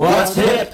What's 0.00 0.34
Hip? 0.38 0.70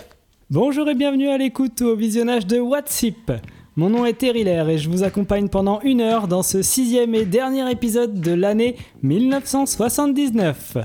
Bonjour 0.51 0.89
et 0.89 0.95
bienvenue 0.95 1.29
à 1.31 1.37
l'écoute 1.37 1.83
au 1.83 1.97
visionnage 1.97 2.47
de 2.47 2.61
What's 2.61 3.03
Hip? 3.03 3.33
Mon 3.75 3.91
nom 3.91 4.07
est 4.07 4.19
Terrilaire 4.19 4.69
et 4.69 4.79
je 4.79 4.89
vous 4.89 5.03
accompagne 5.03 5.49
pendant 5.49 5.81
une 5.81 6.01
heure 6.01 6.29
dans 6.29 6.45
ce 6.45 6.63
sixième 6.63 7.13
et 7.17 7.25
dernier 7.25 7.69
épisode 7.69 8.21
de 8.21 8.33
l'année 8.33 8.77
1979. 9.03 10.77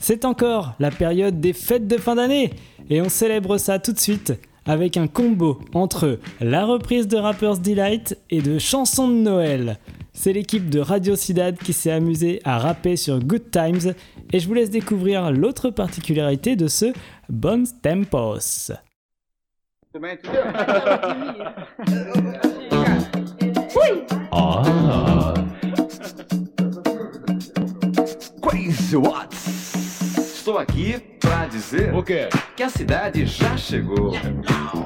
C'est 0.00 0.24
encore 0.24 0.74
la 0.80 0.90
période 0.90 1.40
des 1.40 1.52
fêtes 1.52 1.86
de 1.86 1.98
fin 1.98 2.16
d'année 2.16 2.50
et 2.90 3.00
on 3.00 3.08
célèbre 3.08 3.58
ça 3.58 3.78
tout 3.78 3.92
de 3.92 4.00
suite 4.00 4.32
avec 4.66 4.96
un 4.96 5.06
combo 5.06 5.60
entre 5.72 6.18
la 6.40 6.64
reprise 6.64 7.06
de 7.06 7.16
Rapper's 7.16 7.60
Delight 7.60 8.18
et 8.30 8.42
de 8.42 8.58
chansons 8.58 9.06
de 9.06 9.14
Noël. 9.14 9.78
C'est 10.14 10.34
l'équipe 10.34 10.68
de 10.68 10.78
Radio 10.78 11.16
Cidade 11.16 11.56
qui 11.56 11.72
s'est 11.72 11.90
amusée 11.90 12.40
à 12.44 12.58
rapper 12.58 12.96
sur 12.96 13.18
Good 13.18 13.50
Times 13.50 13.94
et 14.32 14.38
je 14.38 14.46
vous 14.46 14.54
laisse 14.54 14.70
découvrir 14.70 15.32
l'autre 15.32 15.70
particularité 15.70 16.54
de 16.54 16.68
ce 16.68 16.92
Bon 17.34 17.64
Tempos. 17.80 18.70
Ah. 24.30 25.34
Crazy 28.42 28.96
Watts. 28.96 29.61
Estou 30.42 30.58
aqui 30.58 30.98
pra 31.20 31.46
dizer 31.46 31.94
O 31.94 32.02
quê? 32.02 32.28
que 32.56 32.64
a 32.64 32.68
cidade 32.68 33.24
já 33.26 33.56
chegou. 33.56 34.12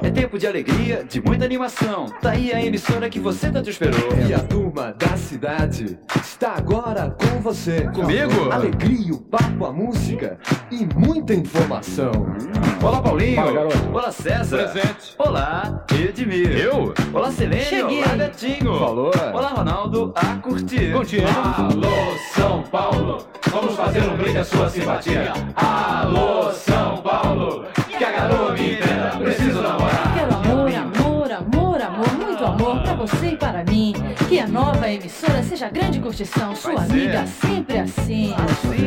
É 0.03 0.11
tempo 0.11 0.37
de 0.37 0.45
alegria, 0.45 1.03
de 1.03 1.19
muita 1.19 1.45
animação. 1.45 2.05
Tá 2.21 2.29
aí 2.33 2.53
a 2.53 2.63
emissora 2.63 3.09
que 3.09 3.19
você 3.19 3.49
tanto 3.49 3.67
esperou. 3.67 4.07
E 4.29 4.35
a 4.35 4.39
turma 4.39 4.93
da 4.93 5.17
cidade 5.17 5.97
está 6.21 6.53
agora 6.55 7.09
com 7.09 7.41
você. 7.41 7.89
Comigo? 7.89 8.51
Alegria, 8.51 9.11
o 9.15 9.17
papo, 9.19 9.65
a 9.65 9.73
música 9.73 10.37
e 10.69 10.85
muita 10.95 11.33
informação. 11.33 12.11
Olá, 12.83 13.01
Paulinho. 13.01 13.35
Fala, 13.37 13.51
garoto. 13.51 13.89
Olá, 13.91 14.11
César. 14.11 14.57
Presente. 14.69 15.15
Olá, 15.17 15.85
Edmir. 15.91 16.51
Eu? 16.55 16.93
Olá, 17.11 17.31
Selênio. 17.31 17.65
Cheguei. 17.65 18.03
Olá, 18.03 18.15
Betinho. 18.15 18.77
Falou. 18.77 19.11
Olá, 19.33 19.47
Ronaldo. 19.49 20.13
A 20.15 20.35
curtir. 20.35 20.93
Curtindo. 20.93 21.25
Alô, 21.27 22.15
São 22.35 22.61
Paulo. 22.61 23.25
Vamos 23.49 23.75
fazer 23.75 24.01
um 24.03 24.15
brinde 24.17 24.37
à 24.37 24.43
sua 24.43 24.69
simpatia. 24.69 25.33
Alô, 25.55 26.51
São 26.51 26.97
Paulo. 26.97 27.65
Que 27.97 28.03
a 28.03 28.11
garoa 28.11 28.53
me 28.53 28.73
entenda. 28.73 29.11
Preciso 29.17 29.61
namorar. 29.61 30.13
Quero 30.13 30.35
amor, 30.35 30.71
amor, 30.75 31.31
amor, 31.31 31.81
amor, 31.81 32.13
muito 32.13 32.45
amor 32.45 32.81
pra 32.83 32.93
você 32.93 33.27
e 33.29 33.37
para 33.37 33.63
mim. 33.63 33.93
Que 34.29 34.39
a 34.39 34.47
nova 34.47 34.89
emissora 34.89 35.41
seja 35.43 35.69
grande 35.69 35.99
curtição, 35.99 36.55
sua 36.55 36.75
Vai 36.75 36.85
ser. 36.87 36.93
amiga 36.93 37.25
sempre 37.27 37.79
assim. 37.79 38.33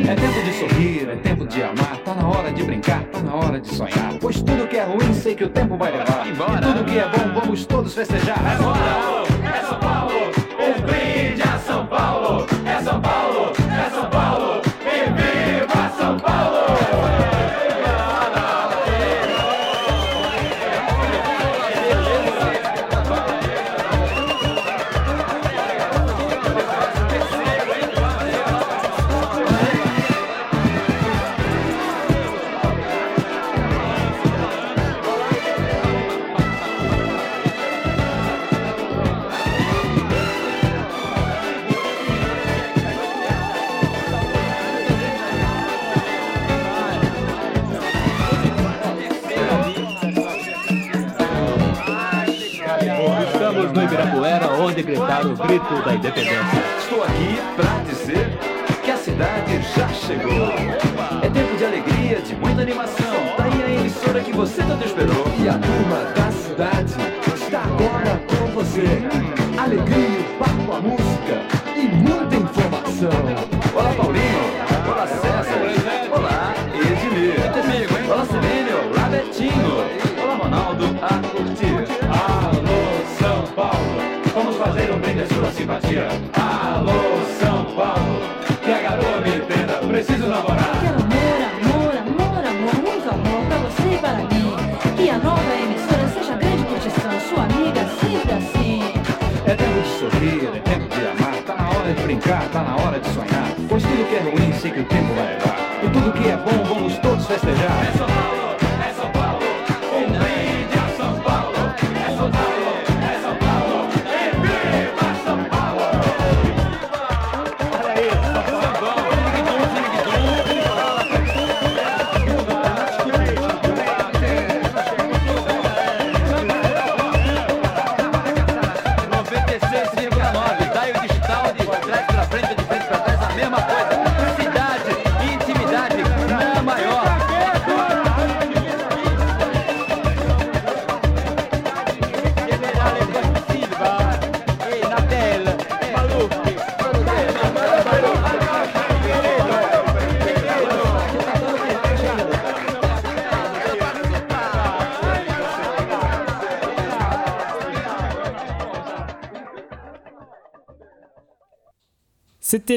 É 0.07 0.15
tempo 0.15 0.43
de 0.43 0.53
sorrir, 0.53 1.09
é 1.09 1.15
tempo 1.17 1.47
de 1.47 1.63
amar, 1.63 1.97
tá 2.05 2.13
na 2.15 2.27
hora 2.27 2.51
de 2.51 2.63
brincar, 2.63 3.03
tá 3.05 3.19
na 3.19 3.35
hora 3.35 3.59
de 3.59 3.67
sonhar. 3.73 4.13
Pois 4.19 4.37
tudo 4.41 4.67
que 4.67 4.77
é 4.77 4.83
ruim 4.83 5.13
sei 5.13 5.35
que 5.35 5.43
o 5.43 5.49
tempo 5.49 5.75
vai 5.77 5.91
levar. 5.91 6.25
E 6.27 6.31
tudo 6.61 6.85
que 6.85 6.97
é 6.97 7.07
bom 7.09 7.39
vamos 7.39 7.65
todos 7.65 7.93
festejar. 7.93 8.37
É 8.45 8.57
São 8.57 9.30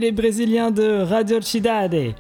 Les 0.01 0.11
Brésiliens 0.11 0.73
de 0.73 1.03
Radio 1.03 1.41
Cidade. 1.41 2.15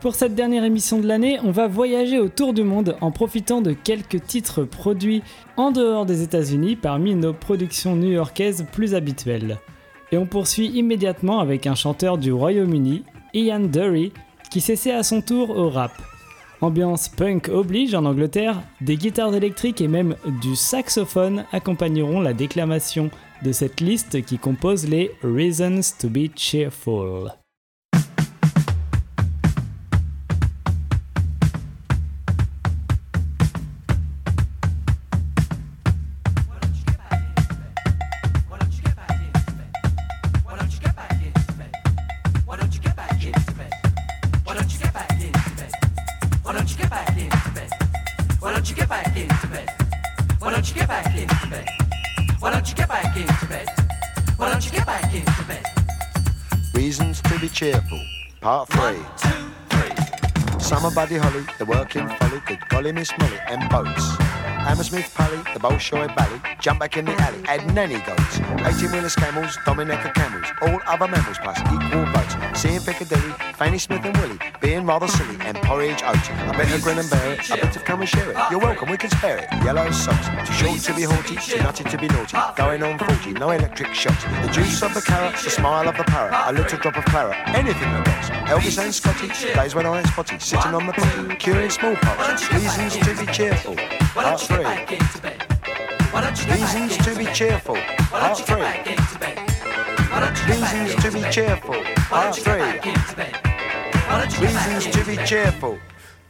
Pour 0.00 0.14
cette 0.14 0.34
dernière 0.34 0.64
émission 0.64 0.98
de 0.98 1.06
l'année, 1.06 1.38
on 1.44 1.50
va 1.50 1.66
voyager 1.68 2.18
autour 2.18 2.54
du 2.54 2.62
monde 2.62 2.96
en 3.02 3.10
profitant 3.10 3.60
de 3.60 3.72
quelques 3.72 4.22
titres 4.24 4.64
produits 4.64 5.22
en 5.58 5.72
dehors 5.72 6.06
des 6.06 6.22
États-Unis 6.22 6.74
parmi 6.74 7.14
nos 7.14 7.34
productions 7.34 7.96
new-yorkaises 7.96 8.64
plus 8.72 8.94
habituelles. 8.94 9.58
Et 10.10 10.16
on 10.16 10.24
poursuit 10.24 10.68
immédiatement 10.68 11.40
avec 11.40 11.66
un 11.66 11.74
chanteur 11.74 12.16
du 12.16 12.32
Royaume-Uni, 12.32 13.02
Ian 13.34 13.60
Dury, 13.60 14.12
qui 14.50 14.62
s'essaie 14.62 14.92
à 14.92 15.02
son 15.02 15.20
tour 15.20 15.50
au 15.50 15.68
rap. 15.68 15.92
Ambiance 16.62 17.08
punk 17.08 17.48
oblige 17.48 17.94
en 17.94 18.06
Angleterre, 18.06 18.62
des 18.80 18.96
guitares 18.96 19.34
électriques 19.34 19.82
et 19.82 19.88
même 19.88 20.16
du 20.40 20.56
saxophone 20.56 21.44
accompagneront 21.52 22.20
la 22.20 22.32
déclamation 22.32 23.10
de 23.42 23.52
cette 23.52 23.80
liste 23.80 24.22
qui 24.24 24.38
compose 24.38 24.88
les 24.88 25.10
Reasons 25.22 25.80
to 25.98 26.08
be 26.08 26.30
Cheerful. 26.34 27.41
Buddy 60.94 61.16
Holly, 61.16 61.46
the 61.56 61.64
working 61.64 62.06
folly, 62.06 62.42
good 62.44 62.68
golly 62.68 62.92
Miss 62.92 63.10
Molly, 63.18 63.38
and 63.48 63.66
boats. 63.70 64.31
Hammersmith 64.72 65.14
Pally, 65.14 65.36
the 65.52 65.60
Bolshoi 65.60 66.16
Bally, 66.16 66.40
jump 66.58 66.80
back 66.80 66.96
in 66.96 67.04
the 67.04 67.12
alley, 67.12 67.42
add 67.44 67.74
nanny 67.74 68.00
goats. 68.06 68.40
18 68.64 68.90
wheeler 68.90 69.10
camels, 69.10 69.58
Dominica 69.66 70.10
camels, 70.14 70.46
all 70.62 70.80
other 70.86 71.06
mammals 71.08 71.36
plus 71.42 71.60
equal 71.60 72.06
votes. 72.06 72.58
Seeing 72.58 72.80
Piccadilly, 72.80 73.34
Fanny 73.52 73.76
Smith 73.76 74.02
and 74.02 74.16
Willie, 74.16 74.38
being 74.62 74.86
rather 74.86 75.06
silly, 75.08 75.36
and 75.40 75.58
porridge 75.58 76.02
oats. 76.02 76.26
I 76.30 76.56
better 76.56 76.78
grin 76.82 76.98
and 76.98 77.10
bear 77.10 77.34
it, 77.34 77.50
I 77.50 77.56
better 77.60 77.80
come 77.80 78.00
and 78.00 78.08
share 78.08 78.30
it. 78.30 78.36
You're 78.50 78.60
welcome, 78.60 78.88
we 78.88 78.96
can 78.96 79.10
spare 79.10 79.36
it. 79.36 79.52
Yellow 79.62 79.90
socks, 79.90 80.26
too 80.48 80.54
short 80.54 80.80
to 80.80 80.94
be 80.94 81.02
haughty, 81.02 81.36
too 81.36 81.62
nutty 81.62 81.84
to 81.84 81.98
be 81.98 82.08
naughty. 82.08 82.38
Going 82.56 82.82
on 82.82 82.98
40, 82.98 83.34
no 83.34 83.50
electric 83.50 83.92
shocks. 83.92 84.24
The 84.24 84.52
juice 84.54 84.82
of 84.82 84.94
the 84.94 85.02
carrot, 85.02 85.34
the 85.34 85.50
smile 85.50 85.86
of 85.86 85.98
the 85.98 86.04
parrot, 86.04 86.32
a 86.48 86.50
little 86.50 86.78
drop 86.78 86.96
of 86.96 87.04
claret, 87.04 87.36
anything 87.48 87.92
that 87.92 88.08
rocks. 88.08 88.30
Elvis 88.50 88.82
and 88.82 88.94
Scotty, 88.94 89.28
days 89.52 89.74
when 89.74 89.84
I 89.84 89.98
ain't 89.98 90.06
spotty, 90.06 90.38
sitting 90.38 90.72
on 90.72 90.86
the 90.86 90.94
potty, 90.94 91.36
curing 91.36 91.68
smallpox. 91.68 92.50
Reasons 92.54 92.96
to 92.96 93.26
be 93.26 93.30
cheerful. 93.30 93.76
Why 94.14 94.24
Part 94.24 94.40
don't 94.40 94.50
you 94.50 94.56
three. 94.56 94.64
get 94.64 94.88
back 94.88 94.92
into 94.92 95.22
bed? 95.22 96.12
Why 96.12 96.20
don't 96.20 96.46
you 96.46 96.52
Reasons 96.52 96.96
to 96.98 97.14
be 97.16 97.24
bed? 97.24 97.34
cheerful. 97.34 97.76
Why 97.76 98.20
Part 98.20 98.22
don't 98.22 98.38
you 98.38 98.44
get 98.44 98.46
three. 98.46 98.60
back 98.62 98.86
into 98.86 99.18
bed? 99.18 99.38
Why 100.10 100.20
don't 100.20 100.38
you 100.38 100.46
get 100.46 100.60
back 100.60 100.72
Reasons 100.72 101.02
to 101.02 101.10
be 101.12 101.30
cheerful. 101.30 101.74
Part 102.10 102.24
don't 102.24 102.36
you 102.36 102.44
get 102.44 102.58
back 102.58 102.82
three. 102.82 102.92
into 102.92 103.16
bed? 103.16 103.36
Why 104.06 104.18
don't 104.20 104.32
you 104.38 104.46
Reasons 104.46 104.94
to 104.96 105.04
be 105.06 105.16
cheerful. 105.26 105.78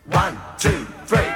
One, 0.07 0.39
two, 0.59 0.85
three. 1.07 1.29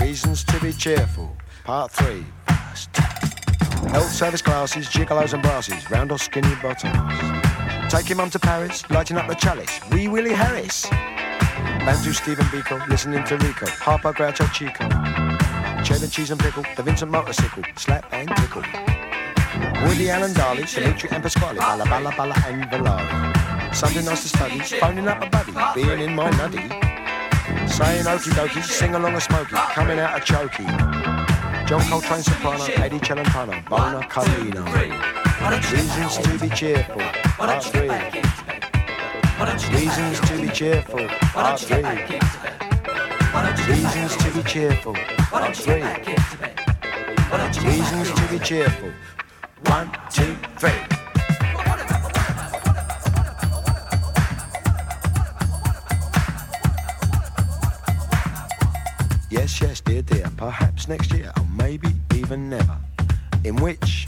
Reasons 0.00 0.44
to 0.44 0.60
be 0.60 0.72
cheerful. 0.72 1.36
Part 1.64 1.90
three. 1.90 2.24
Health 3.90 4.10
service 4.10 4.42
classes, 4.42 4.88
gigolos 4.88 5.32
and 5.34 5.42
brasses, 5.42 5.90
round 5.90 6.10
or 6.12 6.18
skinny 6.18 6.54
bottoms. 6.62 7.43
Taking 7.88 8.16
mum 8.16 8.30
to 8.30 8.38
Paris, 8.38 8.88
lighting 8.90 9.16
up 9.16 9.28
the 9.28 9.34
chalice. 9.34 9.80
Wee 9.92 10.08
Willie 10.08 10.32
Harris. 10.32 10.86
Bantu 11.84 12.12
Stephen 12.12 12.46
Biko, 12.46 12.86
listening 12.88 13.22
to 13.24 13.36
Rico. 13.36 13.66
Harper 13.66 14.12
Groucho 14.12 14.50
Chico. 14.52 14.88
Cheddar 15.84 16.08
cheese 16.08 16.30
and 16.30 16.40
pickle, 16.40 16.64
the 16.76 16.82
Vincent 16.82 17.10
motorcycle, 17.10 17.62
slap 17.76 18.10
and 18.12 18.28
tickle. 18.36 18.62
Woody 19.86 20.10
Allen 20.10 20.32
Darley, 20.32 20.64
Dimitri 20.64 21.10
and 21.10 21.22
Pasquale, 21.22 21.58
Balla 21.58 21.84
Balla 21.84 22.10
Balla 22.12 22.34
and 22.46 22.64
Valari. 22.64 23.74
Something 23.74 24.04
nice 24.04 24.22
to 24.22 24.28
study, 24.28 24.58
phoning 24.60 25.06
up 25.06 25.22
a 25.22 25.28
buddy, 25.28 25.52
being 25.74 26.00
in 26.00 26.14
my 26.14 26.30
nuddy. 26.30 26.68
Saying 27.68 28.04
okie 28.04 28.32
dokie, 28.32 28.62
sing 28.62 28.94
along 28.94 29.14
a 29.14 29.20
smoky, 29.20 29.56
coming 29.74 29.98
out 29.98 30.16
a 30.16 30.20
chokey. 30.20 30.66
John 31.68 31.82
Coltrane 31.82 32.22
soprano, 32.22 32.64
Eddie 32.64 32.98
Celentano, 32.98 33.68
Bona 33.68 34.00
Carlino. 34.08 35.23
Why 35.44 35.50
don't 35.50 35.70
you 35.70 35.76
get 35.76 35.86
back 35.86 35.98
Reasons 35.98 36.16
to 36.16 36.38
be 36.38 36.48
cheerful, 36.56 37.02
part 37.36 37.62
three. 37.64 37.80
get 37.80 37.88
back 37.88 38.16
into 38.16 38.44
bed? 38.46 38.64
Why 39.36 39.44
don't 39.44 39.60
you 39.62 39.68
get 39.68 39.84
back 39.84 39.96
Reasons 39.98 40.20
to 40.30 40.40
be 40.40 40.48
cheerful, 40.48 41.06
part 41.06 41.44
don't 41.44 41.60
you 41.60 41.68
get 41.68 41.82
back 41.82 42.06
three. 42.06 42.16
into 42.16 42.38
bed? 42.40 42.56
Why 43.34 43.40
don't 43.44 43.58
you 43.58 43.64
get 43.66 43.82
back 43.82 43.94
Reasons 43.94 44.16
to 44.16 44.30
be 44.32 44.42
cheerful, 44.48 44.94
part 44.94 45.44
don't 45.44 45.58
you 45.58 45.64
get 45.66 45.74
three. 45.74 45.80
back 45.80 46.08
into 46.08 46.36
bed? 46.38 46.60
Why 47.28 47.36
don't 47.36 47.54
you 47.56 47.60
get 47.60 47.68
back 47.68 47.92
Reasons 47.92 48.08
to 48.14 48.28
be 48.30 48.38
cheerful. 48.38 48.92
One, 49.66 49.88
two, 50.10 50.34
three. 50.56 50.80
Yes, 59.30 59.60
yes, 59.60 59.80
dear, 59.82 60.00
dear. 60.00 60.30
Perhaps 60.38 60.88
next 60.88 61.12
year, 61.12 61.30
or 61.36 61.46
maybe 61.54 61.88
even 62.14 62.48
never. 62.48 62.78
In 63.44 63.56
which 63.56 64.06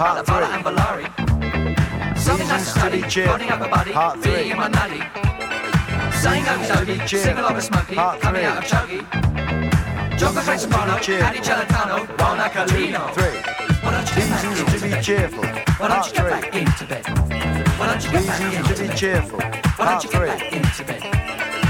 part 0.00 0.26
three. 0.26 0.36
and 0.36 0.64
Valari. 0.64 1.06
Something 2.16 2.48
nice 2.48 2.74
Reasons 2.74 2.74
to 2.74 2.80
to 2.80 2.90
be 2.90 2.98
study, 2.98 3.10
cheerful, 3.10 3.32
phoning 3.34 3.50
up 3.50 3.60
a 3.60 3.68
buddy, 3.68 3.92
part 3.92 4.18
three. 4.22 4.34
being 4.34 4.50
in 4.52 4.56
my 4.56 4.68
nutty. 4.68 5.00
Saying 6.16 6.44
okie 6.44 6.78
to 6.80 6.86
be 6.86 6.94
dokie, 6.94 7.06
cheerful, 7.06 7.44
a 7.44 7.60
smoky, 7.60 7.94
part 7.96 8.20
coming 8.20 8.40
three. 8.40 8.50
out 8.50 8.58
of 8.58 8.64
chuggy. 8.64 9.00
John 10.18 10.32
Coltrane 10.34 10.58
soprano, 10.58 10.98
cheerful. 11.00 11.26
Eddie 11.28 11.40
Celentano, 11.40 12.16
Bona 12.16 12.48
Carlino. 12.48 13.12
Three. 13.12 13.40
Why 13.82 13.90
don't 13.92 14.08
you 14.08 14.14
get 14.16 14.30
back 14.30 14.42
Reasons 14.42 14.60
into 14.60 14.78
to 14.78 14.84
be 14.84 14.90
bed? 14.90 15.04
cheerful. 15.04 15.44
Why 15.44 15.88
don't 15.88 16.06
you 16.06 16.12
get 16.14 16.30
back 16.30 16.54
into 16.56 16.84
bed? 16.86 17.04
Why 17.78 17.86
don't 17.86 18.04
you 18.04 18.10
get 18.10 18.26
back 18.26 18.40
Reasons 18.40 18.56
into 18.56 18.74
to 18.74 18.82
be 18.82 18.96
cheerful. 18.96 19.38
Why 19.40 19.84
don't 19.84 20.04
you 20.04 20.10
get 20.10 20.26
back 20.26 20.52
into 20.52 20.84
bed? 20.84 21.02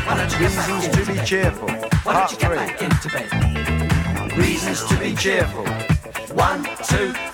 Why 0.07 0.17
don't 0.17 0.33
you 0.33 0.39
get 0.39 0.55
back 0.55 0.69
Reasons 0.69 0.85
into 0.87 1.05
to 1.05 1.13
be 1.13 1.27
cheerful. 1.27 1.69
Why 2.05 2.13
don't 2.15 2.31
you 2.33 2.39
get 2.39 2.51
back 2.55 2.83
into 2.83 3.09
bed? 3.09 4.37
Reasons 4.39 4.85
to 4.87 4.97
be 4.99 5.15
cheerful. 5.17 5.67
One, 6.37 6.63
two, 6.87 7.13
three. 7.13 7.30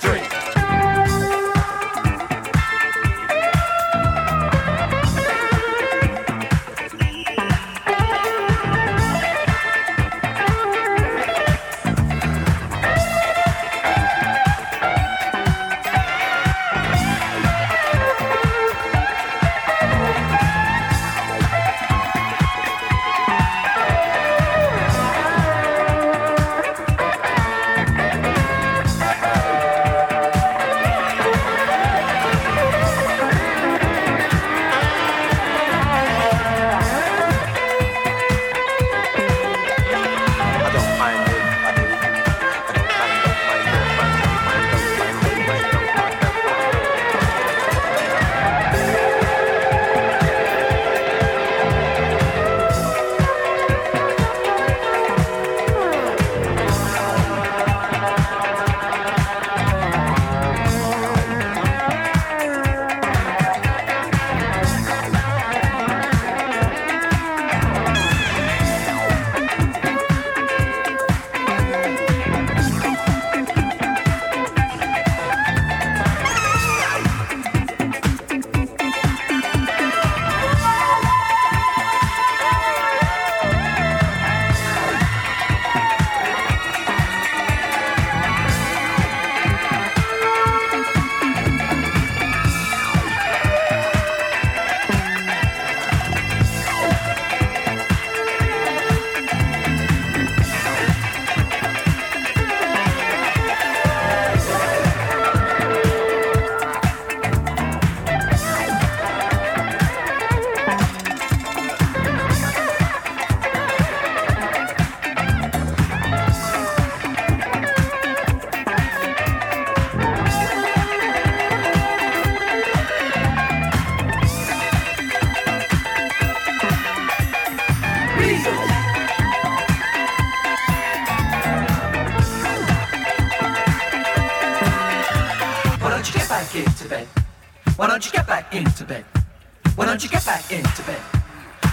Into 140.78 140.90
bed? 140.90 141.00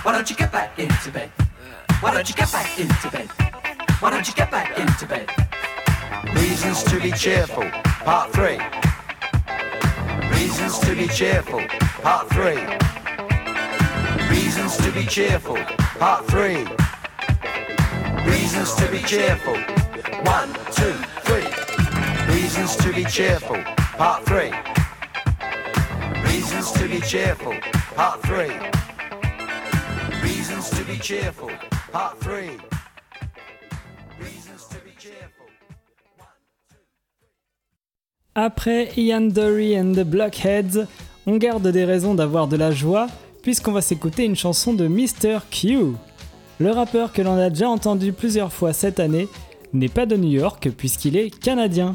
Why 0.04 0.14
don't 0.14 0.30
you 0.30 0.36
get 0.36 0.52
back 0.52 0.80
into 0.80 1.12
bed? 1.12 1.30
Why 2.00 2.14
don't 2.14 2.30
you 2.30 2.36
get 2.36 2.52
back 2.52 2.80
into 2.80 3.10
bed? 3.12 3.28
Why 4.00 4.10
don't 4.10 4.26
you 4.26 4.34
get 4.34 4.50
back 4.50 4.80
into 4.80 5.06
bed? 5.06 5.30
Reasons 6.34 6.84
to 6.84 7.00
be 7.02 7.12
cheerful, 7.12 7.70
part 8.06 8.32
three. 8.32 8.60
Reasons 10.38 10.80
to 10.80 10.96
be 10.96 11.08
cheerful, 11.08 11.62
part 12.02 12.30
three. 12.30 12.64
Reasons 14.30 14.78
to 14.78 14.92
be 14.92 15.06
cheerful, 15.06 15.58
part 16.00 16.26
three. 16.28 16.66
Reasons 18.26 18.74
to 18.76 18.90
be 18.90 19.00
cheerful. 19.00 19.58
One, 20.24 20.54
two, 20.72 20.96
three. 21.28 21.48
Reasons 22.34 22.78
to 22.78 22.94
be 22.94 23.04
cheerful, 23.04 23.62
part 23.98 24.26
three. 24.26 24.54
Reasons 26.24 26.72
to 26.72 26.88
be 26.88 27.02
cheerful, 27.02 27.54
part 27.96 28.22
three. 28.24 28.83
Reasons 30.64 30.80
to 30.80 30.86
be 30.86 31.00
cheerful, 31.00 31.50
part 31.92 32.18
three. 32.22 32.58
Reasons 34.18 34.66
to 34.70 34.78
be 34.86 34.96
cheerful. 34.98 35.46
Après 38.34 38.90
Ian 38.96 39.28
Dury 39.28 39.78
and 39.78 39.92
the 39.92 40.06
Blockheads, 40.06 40.88
on 41.26 41.36
garde 41.36 41.68
des 41.68 41.84
raisons 41.84 42.16
d'avoir 42.16 42.48
de 42.48 42.56
la 42.56 42.72
joie 42.72 43.08
puisqu'on 43.42 43.74
va 43.74 43.82
s'écouter 43.82 44.24
une 44.24 44.38
chanson 44.38 44.74
de 44.74 44.88
Mr. 44.88 45.40
Q. 45.52 45.96
Le 46.60 46.72
rappeur 46.72 47.12
que 47.12 47.22
l'on 47.22 47.38
a 47.38 47.50
déjà 47.50 47.68
entendu 47.68 48.14
plusieurs 48.14 48.54
fois 48.54 48.72
cette 48.72 49.02
année 49.02 49.28
n'est 49.74 49.90
pas 49.90 50.06
de 50.06 50.16
New 50.16 50.32
York 50.32 50.70
puisqu'il 50.78 51.18
est 51.18 51.30
canadien. 51.30 51.94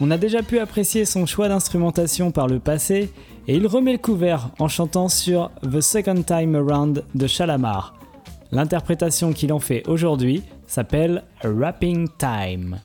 On 0.00 0.10
a 0.10 0.18
déjà 0.18 0.42
pu 0.42 0.58
apprécier 0.58 1.04
son 1.04 1.24
choix 1.24 1.48
d'instrumentation 1.48 2.32
par 2.32 2.48
le 2.48 2.58
passé 2.58 3.12
et 3.48 3.56
il 3.56 3.66
remet 3.66 3.92
le 3.92 3.98
couvert 3.98 4.50
en 4.58 4.68
chantant 4.68 5.08
sur 5.08 5.50
The 5.62 5.80
Second 5.80 6.22
Time 6.22 6.54
Around 6.54 7.04
de 7.14 7.26
Shalamar. 7.26 7.94
L'interprétation 8.50 9.32
qu'il 9.32 9.52
en 9.52 9.60
fait 9.60 9.86
aujourd'hui 9.88 10.42
s'appelle 10.66 11.24
Rapping 11.42 12.08
Time. 12.18 12.80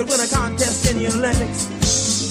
Could 0.00 0.08
win 0.08 0.20
a 0.20 0.28
contest 0.28 0.90
in 0.90 0.96
the 0.96 1.08
Olympics? 1.12 1.68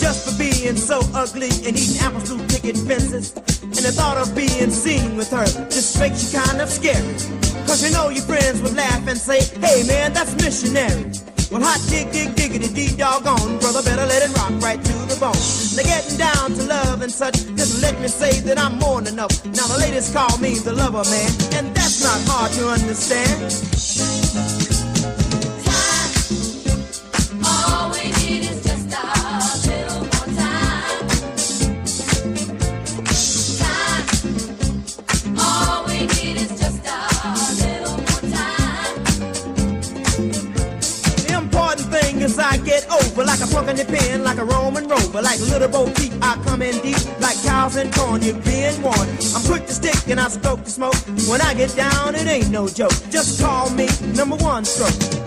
Just 0.02 0.26
for 0.26 0.36
being 0.42 0.76
so 0.76 1.02
ugly 1.14 1.54
and 1.68 1.78
eating 1.78 2.02
apples 2.02 2.30
through 2.30 2.42
picket 2.48 2.78
fences. 2.78 3.36
And 3.62 3.86
the 3.86 3.94
thought 3.94 4.18
of 4.18 4.34
being 4.34 4.72
seen 4.72 5.16
with 5.16 5.30
her 5.30 5.46
just 5.70 6.00
makes 6.00 6.34
you 6.34 6.40
kind 6.40 6.62
of 6.62 6.70
scary. 6.70 7.14
Cause 7.70 7.86
you 7.86 7.94
know 7.94 8.10
your 8.10 8.24
friends 8.24 8.62
would 8.64 8.74
laugh 8.76 9.06
and 9.08 9.18
say, 9.18 9.42
hey 9.62 9.86
man, 9.86 10.14
that's 10.14 10.34
missionary. 10.42 11.14
Well, 11.52 11.62
hot 11.62 11.82
dig, 11.90 12.12
dig, 12.12 12.34
diggity, 12.34 12.74
dee 12.74 12.96
doggone, 12.96 13.60
brother, 13.60 13.84
better 13.84 14.06
let 14.06 14.22
it 14.26 14.34
rock 14.38 14.54
right 14.62 14.82
to 14.82 14.94
the 15.06 15.18
bone. 15.22 15.38
Now 15.78 15.86
getting 15.86 16.18
down 16.18 16.54
to 16.58 16.64
love 16.66 17.02
and 17.02 17.12
such, 17.12 17.38
just 17.54 17.82
let 17.84 18.00
me 18.02 18.08
say 18.08 18.40
that 18.50 18.58
I'm 18.58 18.80
more 18.80 19.02
than 19.02 19.14
enough. 19.14 19.46
Now 19.46 19.66
the 19.70 19.78
ladies 19.78 20.10
call 20.14 20.38
me 20.40 20.58
the 20.58 20.74
lover 20.74 21.06
man, 21.06 21.32
and 21.54 21.76
that's 21.76 22.02
not 22.02 22.18
hard 22.26 22.52
to 22.54 22.70
understand. 22.70 23.39
Get 51.60 51.76
down, 51.76 52.16
it 52.16 52.26
ain't 52.26 52.50
no 52.50 52.70
joke. 52.70 52.94
Just 53.10 53.42
call 53.42 53.70
me 53.72 53.88
number 54.16 54.38
one 54.38 54.64
stroke. 54.64 55.19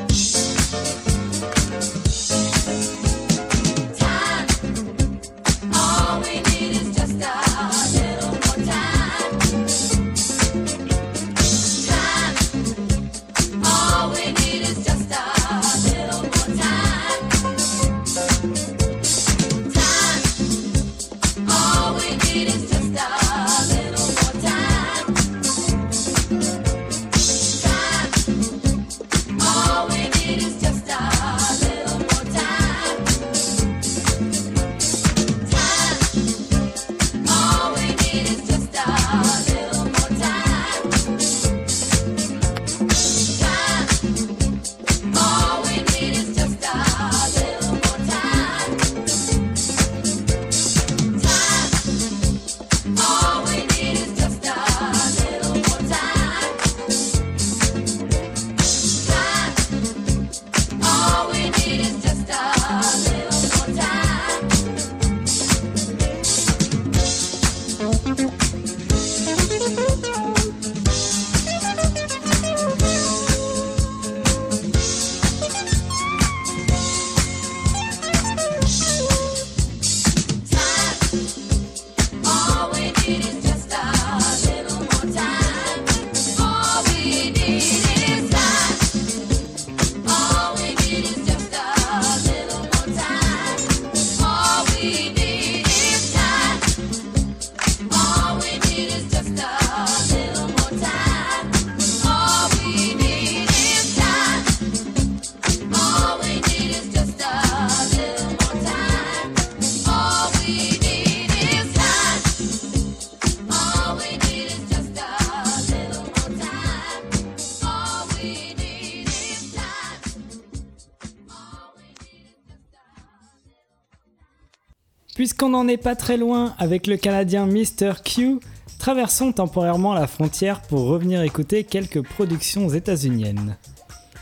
Puisqu'on 125.14 125.50
n'en 125.50 125.68
est 125.68 125.76
pas 125.76 125.94
très 125.94 126.16
loin 126.16 126.54
avec 126.58 126.86
le 126.86 126.96
Canadien 126.96 127.46
Mr. 127.46 127.92
Q, 128.02 128.40
traversons 128.78 129.32
temporairement 129.32 129.92
la 129.92 130.06
frontière 130.06 130.62
pour 130.62 130.86
revenir 130.86 131.22
écouter 131.22 131.64
quelques 131.64 132.02
productions 132.02 132.70
états-uniennes. 132.70 133.56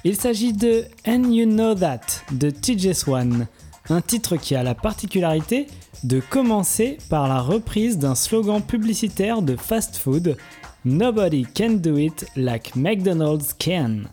Il 0.02 0.16
s'agit 0.16 0.52
de 0.52 0.84
And 1.06 1.30
You 1.30 1.46
Know 1.46 1.74
That 1.74 2.00
de 2.32 2.50
TJ 2.50 2.92
Swan, 2.94 3.46
un 3.88 4.00
titre 4.00 4.36
qui 4.36 4.56
a 4.56 4.62
la 4.62 4.74
particularité 4.74 5.68
de 6.02 6.20
commencer 6.20 6.98
par 7.08 7.28
la 7.28 7.40
reprise 7.40 7.98
d'un 7.98 8.14
slogan 8.14 8.60
publicitaire 8.60 9.42
de 9.42 9.56
fast-food 9.56 10.36
Nobody 10.84 11.44
can 11.44 11.74
do 11.74 11.98
it 11.98 12.24
like 12.36 12.74
McDonald's 12.74 13.52
can. 13.52 14.04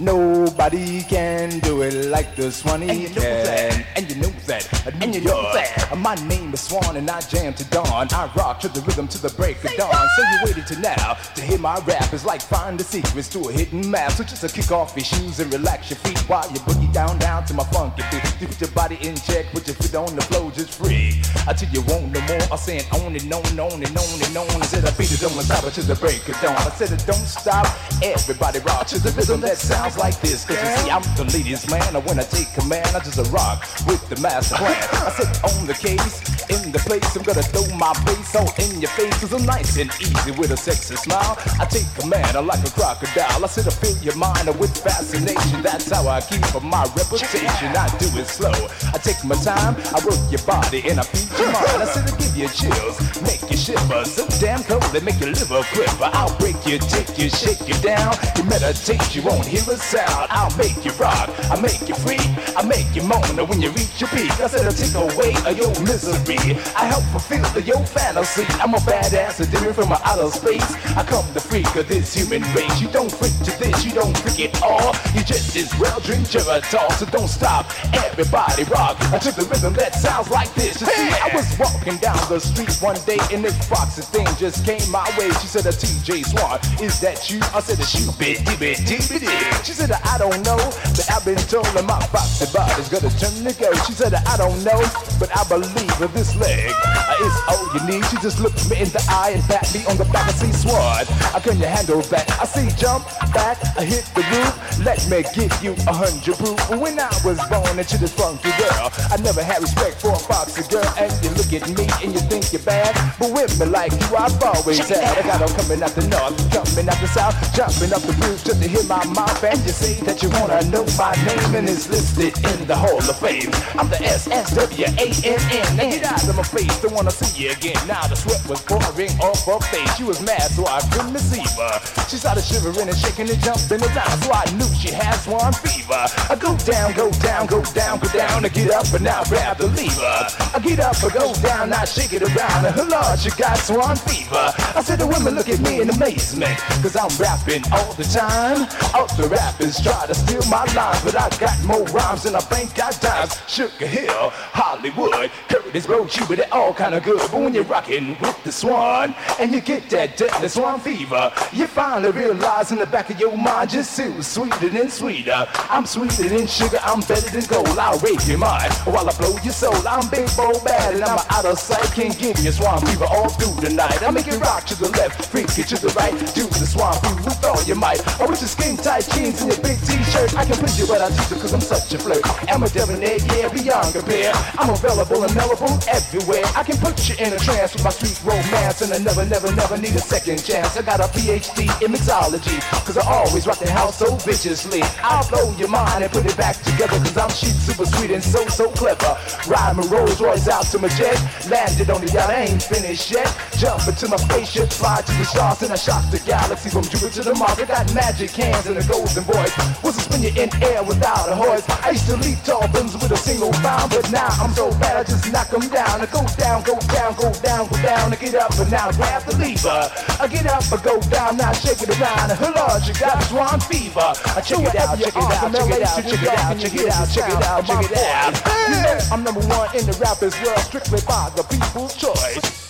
Nobody 0.00 1.02
can 1.02 1.58
do 1.58 1.82
it 1.82 2.06
like 2.06 2.34
the 2.34 2.50
Swanee 2.50 2.88
and 2.88 3.00
you 3.00 3.08
know 3.10 3.20
can. 3.20 3.44
That. 3.44 3.86
And 3.96 4.10
you 4.10 4.16
know 4.16 4.30
that. 4.46 4.94
And 5.02 5.14
you 5.14 5.20
know 5.20 5.52
that. 5.52 5.94
My 5.98 6.14
name 6.26 6.54
is 6.54 6.62
Swan 6.62 6.96
and 6.96 7.10
I 7.10 7.20
jam 7.20 7.52
to 7.52 7.64
dawn. 7.64 8.08
I 8.10 8.32
rock 8.34 8.60
to 8.60 8.68
the 8.68 8.80
rhythm 8.80 9.08
to 9.08 9.20
the 9.20 9.28
break 9.28 9.62
of 9.62 9.76
dawn. 9.76 9.92
So 10.16 10.22
you 10.22 10.38
waited 10.46 10.66
till 10.66 10.80
now 10.80 11.18
to 11.34 11.42
hear 11.42 11.58
my 11.58 11.78
rap. 11.80 12.14
It's 12.14 12.24
like 12.24 12.40
find 12.40 12.80
the 12.80 12.84
secrets 12.84 13.28
to 13.28 13.40
a 13.50 13.52
hidden 13.52 13.90
map. 13.90 14.12
So 14.12 14.24
just 14.24 14.40
to 14.40 14.48
kick 14.48 14.72
off 14.72 14.96
your 14.96 15.04
shoes 15.04 15.38
and 15.38 15.52
relax 15.52 15.90
your 15.90 15.98
feet 15.98 16.18
while 16.30 16.50
you 16.50 16.60
boogie 16.60 16.90
down 16.94 17.18
down 17.18 17.44
to 17.44 17.52
my 17.52 17.64
funky 17.64 18.02
beat. 18.10 18.24
You 18.40 18.46
put 18.46 18.58
your 18.58 18.70
body 18.70 18.96
in 19.02 19.16
check, 19.16 19.52
put 19.52 19.66
your 19.66 19.76
feet 19.76 19.94
on 19.94 20.16
the 20.16 20.22
floor, 20.22 20.50
just 20.50 20.72
free. 20.80 21.20
Until 21.46 21.68
you 21.68 21.82
want 21.82 22.10
no 22.10 22.22
more. 22.22 22.40
I'm 22.50 22.56
saying 22.56 22.84
on 22.92 23.14
and 23.14 23.32
on 23.34 23.44
and 23.44 23.60
on 23.60 23.84
and 23.84 23.98
on 23.98 24.22
and 24.24 24.36
on. 24.36 24.62
I 24.62 24.64
said 24.64 24.86
I 24.86 24.96
beat 24.96 25.12
it 25.12 25.22
on 25.24 25.36
the 25.36 25.44
top 25.44 25.70
to 25.70 25.82
the 25.82 25.96
break 25.96 26.26
of 26.26 26.40
dawn. 26.40 26.56
I 26.56 26.70
said 26.70 26.90
it 26.90 27.04
don't 27.06 27.28
stop. 27.28 27.68
Everybody 28.02 28.60
rock 28.60 28.86
to 28.88 28.98
the 28.98 29.12
rhythm 29.12 29.42
that 29.42 29.58
sounds 29.58 29.89
like 29.96 30.20
this. 30.20 30.44
Cause 30.44 30.56
you 30.56 30.76
see, 30.76 30.90
I'm 30.90 31.02
the 31.16 31.24
ladies 31.32 31.68
man. 31.70 31.94
And 31.94 32.04
when 32.04 32.18
I 32.18 32.22
take 32.22 32.52
command, 32.52 32.88
I 32.94 33.00
just 33.00 33.18
rock 33.32 33.62
with 33.86 34.02
the 34.08 34.20
master 34.20 34.56
plan. 34.56 34.76
I 34.92 35.10
sit 35.10 35.44
on 35.44 35.66
the 35.66 35.74
case, 35.74 36.20
in 36.50 36.72
the 36.72 36.78
place. 36.82 37.06
I'm 37.14 37.22
gonna 37.22 37.42
throw 37.42 37.66
my 37.78 37.94
face 38.04 38.34
all 38.34 38.50
in 38.58 38.80
your 38.82 38.90
face. 38.98 39.14
Cause 39.20 39.32
I'm 39.32 39.46
nice 39.46 39.78
and 39.78 39.90
easy 40.02 40.32
with 40.34 40.50
a 40.50 40.56
sexy 40.56 40.96
smile. 40.96 41.38
I 41.58 41.64
take 41.70 41.86
command, 41.94 42.36
I 42.36 42.40
like 42.40 42.62
a 42.66 42.70
crocodile. 42.70 43.44
I 43.44 43.48
sit 43.48 43.66
up 43.66 43.78
in 43.86 43.96
your 44.02 44.16
mind 44.16 44.48
with 44.58 44.74
fascination. 44.76 45.62
That's 45.62 45.90
how 45.90 46.08
I 46.08 46.20
keep 46.20 46.42
up 46.54 46.62
my 46.62 46.82
reputation. 46.98 47.70
I 47.76 47.86
do 47.98 48.06
it 48.18 48.26
slow. 48.26 48.54
I 48.92 48.98
take 48.98 49.22
my 49.24 49.36
time, 49.36 49.78
I 49.94 49.98
work 50.04 50.18
your 50.30 50.42
body 50.42 50.82
and 50.90 50.98
I 50.98 51.04
feed 51.06 51.30
your 51.38 51.52
mind. 51.54 51.78
I 51.82 51.86
sit 51.86 52.04
and 52.10 52.18
give 52.18 52.34
you 52.36 52.48
chills, 52.50 52.98
make 53.22 53.42
you 53.50 53.56
shiver. 53.56 54.04
So 54.04 54.26
damn 54.42 54.62
cold, 54.64 54.82
they 54.92 55.00
make 55.00 55.20
your 55.20 55.30
liver 55.30 55.62
quiver. 55.70 56.10
I'll 56.12 56.34
break 56.38 56.58
you, 56.66 56.78
take 56.90 57.18
you, 57.18 57.30
shake 57.30 57.62
you 57.68 57.78
down. 57.80 58.16
You 58.36 58.44
meditate, 58.44 59.14
you 59.14 59.22
won't 59.22 59.46
hear 59.46 59.62
a 59.70 59.78
sound. 59.78 60.26
I'll 60.30 60.54
make 60.58 60.84
you 60.84 60.92
rock, 60.98 61.30
I 61.50 61.60
make 61.60 61.86
you 61.88 61.94
free, 61.94 62.22
I 62.56 62.66
make 62.66 62.90
you 62.94 63.02
moan 63.02 63.22
when 63.46 63.60
you 63.62 63.70
reach 63.70 64.00
your 64.00 64.10
peak. 64.10 64.32
I 64.40 64.48
said 64.48 64.66
I 64.66 64.72
take 64.74 64.94
away 64.94 65.32
your 65.54 65.70
misery. 65.86 66.39
I 66.74 66.86
help 66.86 67.04
fulfill 67.12 67.44
your 67.62 67.84
fantasy. 67.84 68.44
I'm 68.60 68.74
a 68.74 68.78
badass, 68.78 69.40
a 69.40 69.46
different 69.50 69.74
from 69.74 69.92
outer 69.92 70.30
space. 70.30 70.64
I 70.96 71.04
come 71.04 71.24
to 71.34 71.40
freak 71.40 71.66
of 71.76 71.88
this 71.88 72.14
human 72.14 72.42
race. 72.54 72.80
You 72.80 72.88
don't 72.88 73.12
freak 73.12 73.36
to 73.44 73.52
this, 73.58 73.84
you 73.84 73.92
don't 73.92 74.16
freak 74.18 74.48
at 74.48 74.62
all. 74.62 74.94
You 75.14 75.22
just 75.22 75.54
as 75.56 75.68
well 75.78 76.00
drink 76.00 76.26
Geritol, 76.26 76.90
so 76.92 77.06
don't 77.06 77.28
stop. 77.28 77.66
Everybody 77.92 78.64
rock 78.64 78.98
to 79.20 79.30
the 79.32 79.46
rhythm 79.50 79.74
that 79.74 79.94
sounds 79.94 80.30
like 80.30 80.52
this. 80.54 80.80
You 80.80 80.86
see, 80.86 81.10
I 81.12 81.30
was 81.34 81.46
walking 81.58 81.96
down 81.98 82.16
the 82.28 82.40
street 82.40 82.72
one 82.80 82.96
day 83.04 83.18
and 83.32 83.44
this 83.44 83.56
foxy 83.68 84.02
thing 84.02 84.26
just 84.38 84.64
came 84.64 84.82
my 84.90 85.04
way. 85.18 85.28
She 85.40 85.46
said, 85.46 85.66
"A 85.66 85.72
TJ 85.72 86.24
Swan, 86.24 86.58
is 86.80 87.00
that 87.00 87.28
you?" 87.30 87.40
I 87.54 87.60
said, 87.60 87.78
"A 87.78 87.84
shoot 87.84 88.16
bit, 88.18 88.38
dibby, 88.46 88.76
dibby, 88.88 89.28
She 89.64 89.72
said, 89.72 89.92
"I 89.92 90.16
don't 90.18 90.42
know, 90.44 90.56
but 90.96 91.06
I've 91.10 91.24
been 91.24 91.36
told 91.52 91.66
that 91.76 91.84
my 91.84 92.00
foxy 92.06 92.46
body's 92.52 92.88
gonna 92.88 93.10
turn 93.20 93.44
to 93.44 93.52
go." 93.52 93.72
She 93.84 93.92
said, 93.92 94.14
"I 94.14 94.36
don't 94.36 94.62
know, 94.64 94.80
but 95.18 95.28
I 95.36 95.44
believe 95.44 95.98
that 95.98 96.12
this 96.14 96.29
leg 96.36 96.70
uh, 96.70 97.26
is 97.26 97.36
all 97.48 97.64
you 97.74 97.82
need." 97.86 98.04
She 98.10 98.16
just 98.18 98.40
looked 98.40 98.68
me 98.70 98.80
in 98.80 98.90
the 98.90 99.02
eye 99.10 99.32
and 99.34 99.42
pat 99.44 99.66
me 99.74 99.84
on 99.86 99.96
the 99.96 100.04
back. 100.06 100.28
I 100.28 100.32
see 100.32 100.52
Swan, 100.52 101.06
I 101.34 101.40
couldn't 101.40 101.62
handle 101.62 102.02
that. 102.14 102.30
I 102.40 102.44
see 102.44 102.68
jump 102.76 103.06
back, 103.32 103.58
I 103.76 103.84
hit 103.84 104.04
the 104.14 104.22
roof. 104.32 104.54
Let 104.84 105.00
me 105.10 105.24
give 105.34 105.52
you 105.62 105.72
a 105.86 105.92
hundred 105.92 106.36
proof. 106.36 106.58
When 106.70 106.98
I 106.98 107.10
was 107.24 107.38
born 107.48 107.78
into 107.78 107.98
this 107.98 108.14
funky 108.14 108.50
girl, 108.56 108.90
I 109.10 109.16
never 109.20 109.42
had 109.42 109.60
respect 109.62 110.00
for 110.00 110.12
a 110.12 110.18
foxy 110.18 110.62
girl. 110.68 110.86
And 110.96 111.12
you 111.22 111.30
look 111.36 111.52
at 111.52 111.68
me 111.76 111.86
and 112.02 112.12
you 112.14 112.22
think 112.30 112.52
you're 112.52 112.62
bad, 112.62 112.96
but 113.18 113.32
with 113.32 113.58
me 113.60 113.66
like 113.66 113.92
you, 113.92 114.16
I've 114.16 114.36
always 114.42 114.80
had. 114.88 115.18
I 115.18 115.22
got 115.22 115.38
them 115.40 115.52
coming 115.56 115.82
out 115.82 115.92
the 115.92 116.06
north, 116.08 116.36
coming 116.50 116.88
out 116.88 116.98
the 117.00 117.08
south, 117.08 117.36
jumping 117.54 117.92
up 117.92 118.02
the 118.02 118.14
roof 118.24 118.42
just 118.44 118.62
to 118.62 118.68
hear 118.68 118.82
my 118.84 119.04
mouth. 119.12 119.42
And 119.44 119.60
you 119.60 119.72
say 119.72 119.94
that 120.04 120.22
you 120.22 120.30
wanna 120.30 120.62
know 120.70 120.84
my 120.96 121.12
name, 121.28 121.54
and 121.54 121.68
it's 121.68 121.88
listed 121.88 122.36
in 122.50 122.66
the 122.66 122.76
Hall 122.76 122.98
of 122.98 123.18
Fame. 123.20 123.50
I'm 123.78 123.88
the 123.88 124.00
S 124.02 124.28
S 124.28 124.54
W 124.56 124.86
A 124.86 125.06
N 125.24 125.80
N. 125.80 126.09
Out 126.10 126.26
of 126.26 126.34
my 126.34 126.42
face, 126.42 126.74
don't 126.82 126.92
wanna 126.92 127.12
see 127.12 127.44
you 127.44 127.52
again. 127.52 127.78
Now 127.86 128.04
the 128.08 128.16
sweat 128.16 128.42
was 128.48 128.60
pouring 128.62 129.14
off 129.22 129.46
her 129.46 129.60
face. 129.70 129.94
She 129.96 130.02
was 130.02 130.20
mad, 130.20 130.50
so 130.50 130.66
I 130.66 130.80
couldn't 130.90 131.14
receive 131.14 131.50
her. 131.54 131.78
She 132.10 132.16
started 132.16 132.42
shivering 132.42 132.88
and 132.88 132.98
shaking 132.98 133.30
and 133.30 133.38
jumping 133.38 133.78
around, 133.78 134.18
so 134.18 134.32
I 134.34 134.42
knew 134.58 134.66
she 134.74 134.90
had 134.90 135.14
swan 135.22 135.52
fever. 135.52 136.02
I 136.26 136.34
go 136.34 136.56
down, 136.66 136.94
go 136.94 137.10
down, 137.22 137.46
go 137.46 137.62
down, 137.70 138.00
go 138.00 138.08
down, 138.10 138.44
and 138.44 138.52
get 138.52 138.70
up 138.72 138.90
and 138.92 139.04
now 139.04 139.22
grab 139.30 139.58
the 139.58 139.68
lever. 139.68 140.18
I 140.50 140.58
get 140.58 140.80
up, 140.80 140.98
I 140.98 141.08
go 141.14 141.32
down, 141.46 141.70
now 141.70 141.84
shake 141.84 142.12
it 142.12 142.22
around, 142.22 142.66
and 142.66 142.90
Lord, 142.90 143.18
she 143.18 143.30
got 143.30 143.56
swan 143.58 143.94
fever. 143.94 144.50
I 144.74 144.82
said 144.82 144.98
the 144.98 145.06
women 145.06 145.36
look 145.36 145.48
at 145.48 145.60
me 145.60 145.80
in 145.80 145.90
amazement, 145.90 146.58
cause 146.82 146.96
I'm 146.96 147.14
rapping 147.22 147.62
all 147.70 147.94
the 147.94 148.04
time. 148.04 148.66
All 148.98 149.06
the 149.14 149.28
rappers 149.28 149.80
try 149.80 150.06
to 150.06 150.14
steal 150.14 150.42
my 150.50 150.64
lines, 150.74 151.04
but 151.06 151.14
I 151.14 151.30
got 151.38 151.54
more 151.62 151.86
rhymes 151.94 152.24
than 152.24 152.34
I 152.34 152.42
bank 152.50 152.74
got 152.74 152.98
dimes. 153.00 153.38
Sugar 153.46 153.86
Hill, 153.86 154.30
Hollywood, 154.50 155.30
Curtis 155.48 155.86
Road, 155.88 155.99
you, 156.08 156.26
but 156.26 156.38
they 156.38 156.44
all 156.50 156.72
kinda 156.72 157.00
good. 157.00 157.20
But 157.30 157.40
when 157.40 157.54
you're 157.54 157.64
rocking 157.64 158.16
with 158.20 158.42
the 158.44 158.52
swan, 158.52 159.14
and 159.38 159.52
you 159.52 159.60
get 159.60 159.88
that 159.90 160.16
deadly 160.16 160.48
swan 160.48 160.80
fever, 160.80 161.32
you 161.52 161.66
finally 161.66 162.10
realize 162.10 162.72
in 162.72 162.78
the 162.78 162.86
back 162.86 163.10
of 163.10 163.18
your 163.18 163.36
mind, 163.36 163.70
just 163.70 163.96
too 163.96 164.22
sweeter 164.22 164.68
than 164.68 164.90
sweeter. 164.90 165.46
I'm 165.68 165.86
sweeter 165.86 166.28
than 166.28 166.46
sugar, 166.46 166.78
I'm 166.82 167.00
better 167.00 167.30
than 167.30 167.44
gold. 167.46 167.78
I'll 167.78 167.98
rape 167.98 168.26
your 168.26 168.38
mind 168.38 168.72
while 168.84 169.08
I 169.08 169.12
blow 169.12 169.36
your 169.42 169.52
soul. 169.52 169.76
I'm 169.88 170.08
big, 170.10 170.28
bold, 170.36 170.64
bad, 170.64 170.94
and 170.94 171.04
I'm 171.04 171.18
out 171.30 171.44
of 171.44 171.58
sight. 171.58 171.90
Can't 171.94 172.16
give 172.18 172.38
you 172.40 172.50
a 172.50 172.52
swan 172.52 172.80
fever 172.86 173.06
all 173.06 173.28
through 173.30 173.60
the 173.60 173.74
night. 173.74 174.02
I 174.02 174.10
make 174.10 174.28
it 174.28 174.38
rock 174.40 174.64
to 174.66 174.74
the 174.78 174.88
left, 174.90 175.26
freak 175.26 175.46
it 175.58 175.68
to 175.68 175.76
the 175.80 175.92
right, 175.96 176.12
do 176.34 176.46
the 176.46 176.66
swan 176.66 176.94
fever 177.00 177.22
with 177.24 177.44
all 177.44 177.62
your 177.64 177.76
might. 177.76 178.00
I 178.20 178.26
with 178.26 178.40
your 178.40 178.48
skin 178.48 178.76
tight 178.76 179.08
jeans 179.14 179.40
and 179.42 179.50
your 179.50 179.60
big 179.62 179.78
t-shirt, 179.80 180.36
I 180.36 180.44
can 180.44 180.56
put 180.56 180.78
you 180.78 180.86
but 180.86 181.00
I 181.00 181.08
teach 181.10 181.32
it 181.32 181.40
cause 181.40 181.54
I'm 181.54 181.60
such 181.60 181.92
a 181.94 181.98
flirt. 181.98 182.22
I'm 182.50 182.62
a 182.62 182.68
debonair, 182.68 183.18
yeah, 183.30 183.48
beyond 183.48 183.94
compare. 183.94 184.32
I'm 184.58 184.70
available 184.70 185.22
and 185.22 185.32
mellowable 185.32 185.78
everywhere. 185.90 186.44
I 186.54 186.62
can 186.62 186.78
put 186.78 186.96
you 187.08 187.14
in 187.18 187.32
a 187.32 187.38
trance 187.38 187.74
with 187.74 187.84
my 187.84 187.90
sweet 187.90 188.16
romance, 188.24 188.82
and 188.82 188.92
I 188.92 188.98
never, 188.98 189.24
never, 189.26 189.50
never 189.54 189.76
need 189.76 189.94
a 189.94 190.02
second 190.02 190.42
chance. 190.42 190.76
I 190.76 190.82
got 190.82 191.00
a 191.00 191.08
PhD 191.10 191.66
in 191.82 191.92
mixology, 191.92 192.58
cause 192.86 192.96
I 192.96 193.04
always 193.06 193.46
rock 193.46 193.58
the 193.58 193.70
house 193.70 193.98
so 193.98 194.14
viciously. 194.22 194.82
I'll 195.02 195.26
blow 195.28 195.52
your 195.58 195.68
mind 195.68 196.04
and 196.04 196.12
put 196.12 196.24
it 196.24 196.36
back 196.36 196.56
together, 196.62 196.98
cause 196.98 197.16
I'm 197.18 197.30
chic, 197.30 197.54
super 197.54 197.86
sweet, 197.86 198.10
and 198.10 198.22
so, 198.22 198.46
so 198.48 198.70
clever. 198.70 199.18
Ride 199.48 199.76
my 199.76 199.84
Rolls 199.90 200.20
Royce 200.20 200.48
out 200.48 200.64
to 200.70 200.78
my 200.78 200.88
jet, 200.94 201.18
landed 201.50 201.90
on 201.90 202.00
the 202.00 202.10
yacht, 202.12 202.30
I 202.30 202.46
ain't 202.46 202.62
finished 202.62 203.10
yet. 203.10 203.28
Jump 203.58 203.86
into 203.86 204.08
my 204.08 204.16
spaceship, 204.16 204.70
fly 204.70 205.02
to 205.02 205.12
the 205.12 205.24
stars, 205.24 205.62
and 205.62 205.72
I 205.72 205.76
shock 205.76 206.08
the 206.10 206.20
galaxy 206.20 206.70
from 206.70 206.84
Jupiter 206.84 207.22
to 207.22 207.22
the 207.30 207.34
Mars. 207.34 207.58
I 207.58 207.66
got 207.66 207.92
magic 207.94 208.30
hands 208.30 208.66
and 208.66 208.78
a 208.78 208.84
golden 208.86 209.24
voice. 209.24 209.54
Whistles 209.82 210.08
when 210.08 210.22
you're 210.22 210.36
in 210.38 210.50
air 210.62 210.82
without 210.82 211.28
a 211.28 211.34
hoist. 211.34 211.68
I 211.84 211.90
used 211.90 212.06
to 212.06 212.16
leap 212.16 212.38
tall 212.44 212.66
buildings 212.68 212.94
with 212.94 213.10
a 213.10 213.16
single 213.16 213.50
bound, 213.62 213.90
but 213.90 214.10
now 214.10 214.28
I'm 214.38 214.52
so 214.52 214.70
bad 214.78 214.96
I 214.96 215.04
just 215.04 215.30
knock 215.32 215.48
them 215.48 215.66
down. 215.68 215.79
I 215.80 216.06
go 216.06 216.26
down, 216.36 216.62
go 216.62 216.78
down, 216.92 217.14
go 217.14 217.32
down, 217.40 217.68
go 217.68 217.76
down. 217.82 218.12
I 218.12 218.16
get 218.16 218.34
up 218.34 218.52
and 218.58 218.70
now 218.70 218.90
grab 218.92 219.22
the 219.24 219.36
lever. 219.36 219.90
I 220.20 220.28
get 220.28 220.46
up, 220.46 220.64
I 220.72 220.82
go 220.82 221.00
down, 221.08 221.36
now 221.36 221.52
shake 221.52 221.82
it 221.82 221.88
around. 222.00 222.28
Lord, 222.40 222.86
you 222.86 222.94
got 222.94 223.22
swan 223.24 223.60
fever. 223.60 224.12
I 224.36 224.40
check 224.40 224.60
it 224.60 224.76
out, 224.76 224.98
check 224.98 225.08
it 225.08 225.16
out, 225.16 225.52
check 225.52 225.70
it 225.70 225.82
out, 225.82 226.02
check 226.04 226.22
it 226.22 226.28
out, 226.28 226.58
check 226.58 226.74
it 226.74 226.88
out, 226.90 227.08
check 227.08 227.28
it 227.28 227.42
out, 227.44 227.66
check 227.66 227.90
it 227.90 227.96
out. 227.96 228.32
You 228.68 228.82
know 228.82 228.98
I'm 229.12 229.24
number 229.24 229.40
one 229.40 229.74
in 229.76 229.86
the 229.86 229.96
rappers 230.00 230.34
world, 230.42 230.58
strictly 230.60 231.00
by 231.06 231.30
the 231.36 231.42
people's 231.44 231.96
choice. 231.96 232.68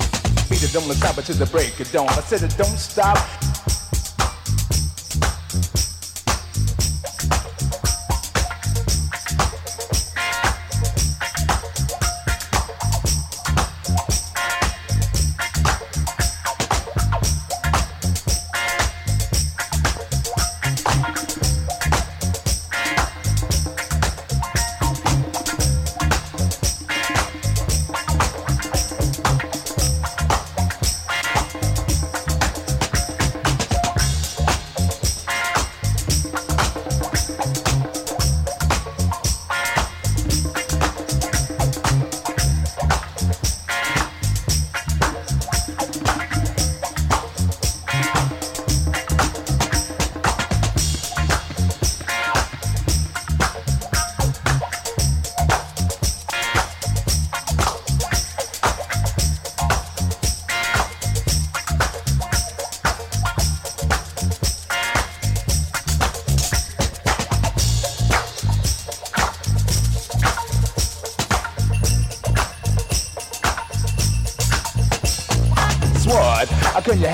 Beat 0.48 0.62
it 0.62 0.76
on 0.76 0.88
the 0.88 0.94
top 0.94 1.16
to 1.16 1.34
the 1.34 1.46
break 1.46 1.78
of 1.80 1.90
dawn. 1.92 2.08
I 2.08 2.20
said 2.22 2.42
it 2.42 2.56
don't 2.56 2.78
stop. 2.78 3.18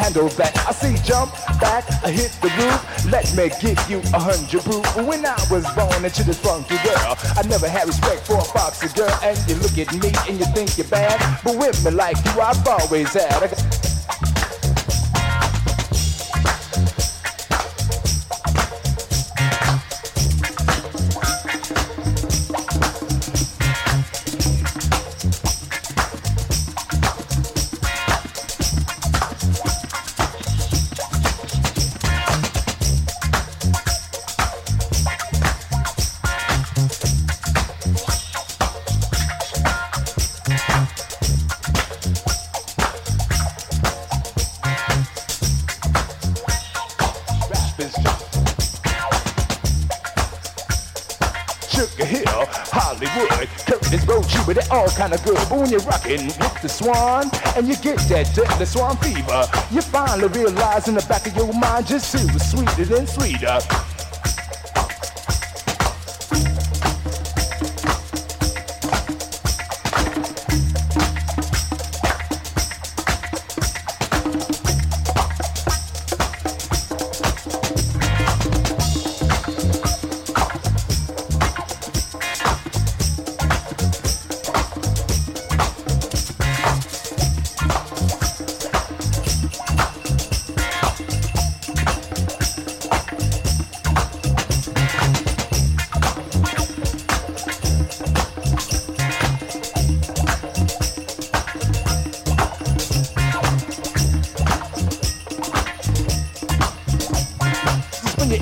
Handle 0.07 0.29
that? 0.39 0.57
I 0.69 0.73
see 0.73 0.95
jump 1.03 1.33
back, 1.61 1.85
I 2.05 2.11
hit 2.11 2.31
the 2.41 2.51
roof. 2.59 2.81
Let 3.11 3.27
me 3.35 3.51
give 3.61 3.79
you 3.91 3.99
a 4.15 4.21
hundred 4.21 4.63
proof. 4.63 4.87
When 4.97 5.27
I 5.27 5.35
was 5.51 5.67
born 5.75 6.05
into 6.05 6.23
this 6.23 6.39
funky 6.39 6.79
world, 6.87 7.19
I 7.35 7.43
never 7.49 7.69
had 7.69 7.87
respect 7.89 8.27
for 8.27 8.39
a 8.39 8.45
foxy 8.45 8.89
girl. 8.95 9.11
And 9.23 9.37
you 9.49 9.57
look 9.57 9.77
at 9.79 9.91
me 9.99 10.13
and 10.29 10.39
you 10.39 10.47
think 10.55 10.79
you're 10.79 10.87
bad, 10.87 11.19
but 11.43 11.57
with 11.59 11.85
me 11.85 11.91
like 11.91 12.17
you, 12.25 12.41
I've 12.41 12.67
always 12.67 13.13
had. 13.13 13.66
All 55.07 55.19
kinda 55.19 55.25
good. 55.25 55.49
But 55.49 55.59
when 55.59 55.71
you're 55.71 55.81
rockin' 55.81 56.27
with 56.27 56.63
the 56.63 56.69
swan 56.69 57.31
and 57.57 57.69
you 57.69 57.77
get 57.77 57.99
that 58.09 58.35
deadly 58.35 58.67
swan 58.67 58.97
fever, 58.99 59.49
you 59.71 59.81
finally 59.83 60.29
realize 60.29 60.89
in 60.89 60.95
the 60.95 61.05
back 61.09 61.27
of 61.27 61.37
your 61.37 61.53
mind 61.53 61.87
just 61.87 62.15
who 62.15 62.33
was 62.33 62.51
sweeter 62.51 62.85
than 62.85 63.07
sweeter. 63.07 63.59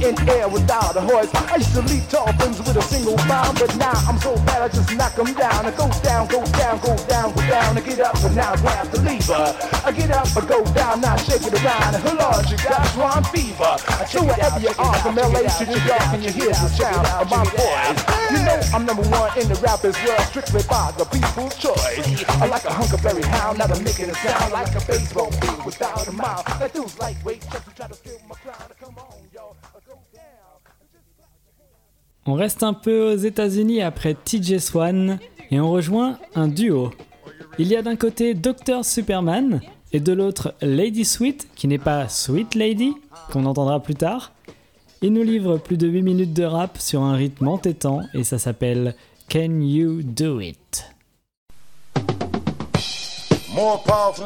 In 0.04 0.14
air 0.28 0.48
without 0.48 0.96
a 0.96 1.00
horse. 1.00 1.32
I 1.34 1.56
used 1.56 1.72
to 1.74 1.82
leap 1.82 2.04
tall 2.08 2.30
things 2.36 2.58
with 2.58 2.76
a 2.76 2.82
single 2.82 3.16
bound, 3.28 3.58
but 3.58 3.74
now 3.76 3.96
I'm 4.06 4.18
so 4.20 4.36
bad 4.44 4.62
I 4.62 4.68
just 4.68 4.94
knock 4.94 5.14
them 5.16 5.32
down. 5.32 5.66
I 5.66 5.70
go 5.72 5.88
down, 6.04 6.28
go 6.28 6.44
down, 6.60 6.78
go 6.80 6.92
down, 7.08 7.32
go 7.32 7.40
down, 7.48 7.78
I 7.78 7.80
get 7.80 8.00
up, 8.00 8.16
and 8.22 8.36
now 8.36 8.52
I 8.52 8.56
grab 8.56 8.86
the 8.92 9.00
lever. 9.00 9.44
I 9.84 9.90
get 9.92 10.10
up, 10.10 10.28
I 10.36 10.44
go 10.44 10.64
down, 10.76 11.00
now 11.00 11.16
shake 11.16 11.46
it 11.48 11.54
around. 11.64 11.94
And 11.96 12.18
Lord, 12.18 12.44
you 12.50 12.58
got 12.60 12.84
swan 12.92 13.24
fever. 13.32 13.74
So 14.06 14.22
wherever 14.22 14.60
you 14.60 14.72
are, 14.78 14.98
from 15.00 15.16
LA 15.16 15.48
to 15.48 15.64
New 15.66 15.80
York, 15.80 16.08
and 16.12 16.22
you 16.22 16.32
hear 16.32 16.52
the 16.52 16.68
sound 16.68 17.06
of 17.08 17.30
my 17.30 17.44
voice. 17.56 18.00
You 18.30 18.44
know 18.44 18.60
I'm 18.74 18.84
number 18.84 19.04
one 19.08 19.32
in 19.38 19.48
the 19.48 19.56
rappers 19.64 19.96
world, 20.04 20.20
strictly 20.28 20.62
by 20.68 20.92
the 20.98 21.04
people's 21.04 21.56
choice. 21.56 22.24
I 22.28 22.46
like 22.46 22.64
a 22.64 22.72
huckleberry 22.72 23.22
hound, 23.22 23.58
not 23.58 23.70
a 23.70 23.80
making 23.82 24.10
a 24.10 24.14
sound 24.14 24.52
like 24.52 24.74
a 24.74 24.84
baseball 24.86 25.30
beat 25.40 25.64
without 25.64 26.06
a 26.06 26.12
mouth. 26.12 26.44
That 26.58 26.72
dude's 26.74 26.98
lightweight, 26.98 27.42
just 27.50 27.64
to 27.64 27.74
try 27.74 27.88
to 27.88 27.94
steal 27.94 28.18
my 28.28 28.34
crown. 28.36 28.68
Come 28.80 28.96
on, 28.98 29.14
yo, 29.32 29.33
go 29.33 29.33
down. 29.33 29.33
On 32.26 32.32
reste 32.34 32.62
un 32.62 32.72
peu 32.72 33.12
aux 33.12 33.16
États-Unis 33.16 33.82
après 33.82 34.14
TJ 34.14 34.58
Swan 34.58 35.18
et 35.50 35.60
on 35.60 35.70
rejoint 35.70 36.18
un 36.34 36.48
duo. 36.48 36.90
Il 37.58 37.68
y 37.68 37.76
a 37.76 37.82
d'un 37.82 37.96
côté 37.96 38.32
Dr 38.32 38.82
Superman 38.82 39.60
et 39.92 40.00
de 40.00 40.12
l'autre 40.14 40.54
Lady 40.62 41.04
Sweet, 41.04 41.48
qui 41.54 41.68
n'est 41.68 41.78
pas 41.78 42.08
Sweet 42.08 42.54
Lady, 42.54 42.94
qu'on 43.30 43.44
entendra 43.44 43.78
plus 43.80 43.94
tard. 43.94 44.32
Il 45.02 45.12
nous 45.12 45.22
livre 45.22 45.58
plus 45.58 45.76
de 45.76 45.86
8 45.86 46.00
minutes 46.00 46.32
de 46.32 46.44
rap 46.44 46.78
sur 46.78 47.02
un 47.02 47.12
rythme 47.14 47.46
entêtant 47.48 48.00
et 48.14 48.24
ça 48.24 48.38
s'appelle 48.38 48.94
Can 49.30 49.60
You 49.60 50.00
Do 50.02 50.40
It? 50.40 50.86
More 53.54 53.82
powerful. 53.82 54.24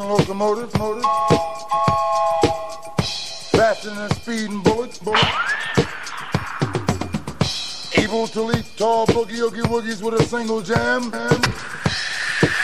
Able 7.99 8.29
to 8.29 8.43
leap 8.43 8.65
tall 8.77 9.07
boogie 9.09 9.41
oogie 9.41 9.63
woogies 9.63 10.01
with 10.01 10.15
a 10.21 10.25
single 10.25 10.63
jam. 10.63 11.11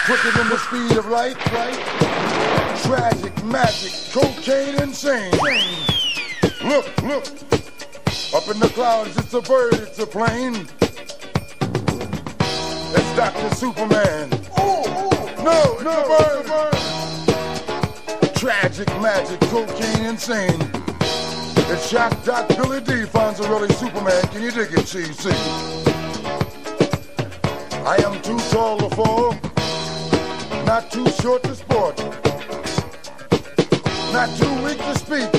Quicker 0.07 0.31
than 0.31 0.49
the 0.49 0.59
speed 0.59 0.97
of 0.97 1.07
light, 1.09 1.37
light. 1.53 1.79
Tragic, 2.83 3.45
magic, 3.45 3.93
cocaine, 4.13 4.81
insane. 4.81 5.33
Look, 6.63 6.87
look. 7.03 7.27
Up 8.33 8.49
in 8.49 8.61
the 8.61 8.71
clouds, 8.75 9.17
it's 9.17 9.35
a 9.35 9.41
bird, 9.41 9.75
it's 9.75 9.99
a 9.99 10.07
plane. 10.07 10.69
That's 12.93 13.17
Dr. 13.17 13.55
Superman. 13.57 14.33
Ooh, 14.61 14.63
ooh. 14.63 15.43
No, 15.43 15.79
no, 15.83 16.05
bird, 16.17 16.47
bird. 16.47 18.35
Tragic 18.37 18.89
magic, 19.01 19.41
cocaine 19.51 20.05
insane. 20.07 20.84
It's 21.57 21.89
Shock 21.89 22.25
Doc 22.25 22.49
Billy 22.49 22.81
D 22.81 23.05
finds 23.07 23.41
a 23.41 23.49
really 23.49 23.69
Superman. 23.75 24.23
Can 24.29 24.43
you 24.43 24.51
dig 24.51 24.73
it, 24.73 24.87
CC? 24.87 25.33
I 27.87 27.97
am 28.05 28.21
too 28.23 28.39
tall 28.51 28.79
to 28.79 28.89
fall, 28.95 29.35
not 30.65 30.91
too 30.91 31.07
short 31.23 31.43
to 31.45 31.55
sport, 31.55 31.99
not 34.13 34.29
too 34.39 34.55
weak 34.65 34.79
to 34.79 34.95
speak. 34.99 35.31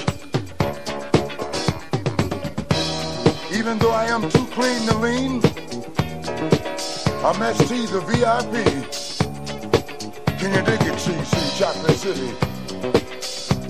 Even 3.58 3.78
though 3.80 3.91
I 3.91 4.06
am 4.06 4.30
too 4.30 4.45
clean 4.54 4.88
to 4.88 4.97
lean, 4.97 5.41
I'm 7.23 7.56
ST 7.56 7.89
the 7.89 8.01
VIP. 8.01 8.54
Can 10.39 10.54
you 10.54 10.62
dig 10.62 10.82
it, 10.82 10.97
CC, 10.99 11.60
Chocolate 11.60 11.97
City? 11.97 12.55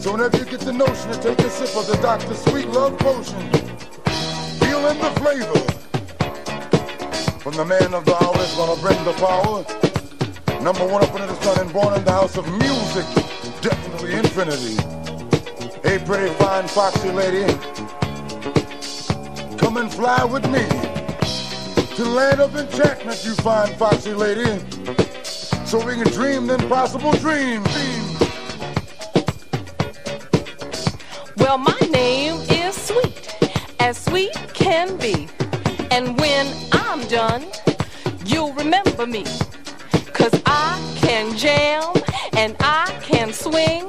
Whenever 0.05 0.37
you 0.37 0.45
get 0.45 0.59
the 0.61 0.71
notion 0.71 1.11
to 1.11 1.19
take 1.19 1.39
a 1.39 1.49
sip 1.49 1.75
of 1.75 1.87
the 1.87 1.97
doctor's 1.97 2.39
Sweet 2.45 2.67
Love 2.67 2.97
Potion, 2.99 3.41
feeling 4.61 4.97
the 4.99 5.11
flavor 5.19 5.59
from 7.39 7.53
the 7.55 7.65
man 7.65 7.93
of 7.93 8.05
the 8.05 8.15
hour 8.23 8.33
that's 8.37 8.55
gonna 8.55 8.79
bring 8.81 9.03
the 9.03 9.13
power. 9.13 9.65
Number 10.61 10.85
one 10.85 11.03
up 11.03 11.13
under 11.13 11.27
the 11.27 11.41
sun 11.41 11.59
and 11.59 11.73
born 11.73 11.95
in 11.95 12.05
the 12.05 12.11
house 12.11 12.37
of 12.37 12.47
music, 12.47 13.05
definitely 13.61 14.13
infinity. 14.13 14.77
Hey, 15.83 15.97
pretty 16.05 16.33
fine 16.35 16.67
foxy 16.67 17.11
lady, 17.11 17.51
come 19.57 19.77
and 19.77 19.91
fly 19.91 20.23
with 20.23 20.45
me 20.49 20.65
to 21.95 22.05
land 22.05 22.39
of 22.41 22.55
enchantment, 22.55 23.25
you 23.25 23.33
fine 23.35 23.73
foxy 23.75 24.13
lady, 24.13 24.59
so 25.65 25.83
we 25.85 25.95
can 25.95 26.07
dream 26.13 26.47
the 26.47 26.53
impossible 26.55 27.11
dream. 27.13 27.63
Well, 31.45 31.59
my 31.59 31.79
name 31.91 32.41
is 32.49 32.73
Sweet, 32.73 33.37
as 33.79 34.03
sweet 34.03 34.33
can 34.55 34.97
be. 34.97 35.27
And 35.91 36.19
when 36.19 36.51
I'm 36.71 37.07
done, 37.07 37.45
you'll 38.25 38.51
remember 38.53 39.05
me. 39.05 39.25
Cause 40.11 40.41
I 40.47 40.81
can 40.95 41.37
jam 41.37 41.93
and 42.35 42.55
I 42.61 42.97
can 43.03 43.31
swing, 43.31 43.87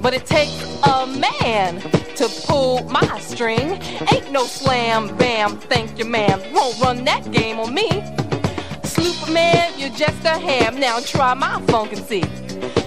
but 0.00 0.14
it 0.14 0.24
takes 0.24 0.64
a 0.82 1.06
man 1.06 1.78
to 2.16 2.26
pull 2.46 2.82
my 2.84 3.20
string. 3.20 3.82
Ain't 4.10 4.32
no 4.32 4.44
slam 4.44 5.14
bam, 5.18 5.58
thank 5.58 5.98
you, 5.98 6.06
ma'am. 6.06 6.40
Won't 6.54 6.80
run 6.80 7.04
that 7.04 7.30
game 7.30 7.58
on 7.60 7.74
me. 7.74 7.90
Superman, 8.82 9.74
you're 9.76 9.90
just 9.90 10.24
a 10.24 10.38
ham. 10.38 10.80
Now 10.80 11.00
try 11.00 11.34
my 11.34 11.60
funk 11.66 11.92
and 11.92 12.02
see. 12.02 12.24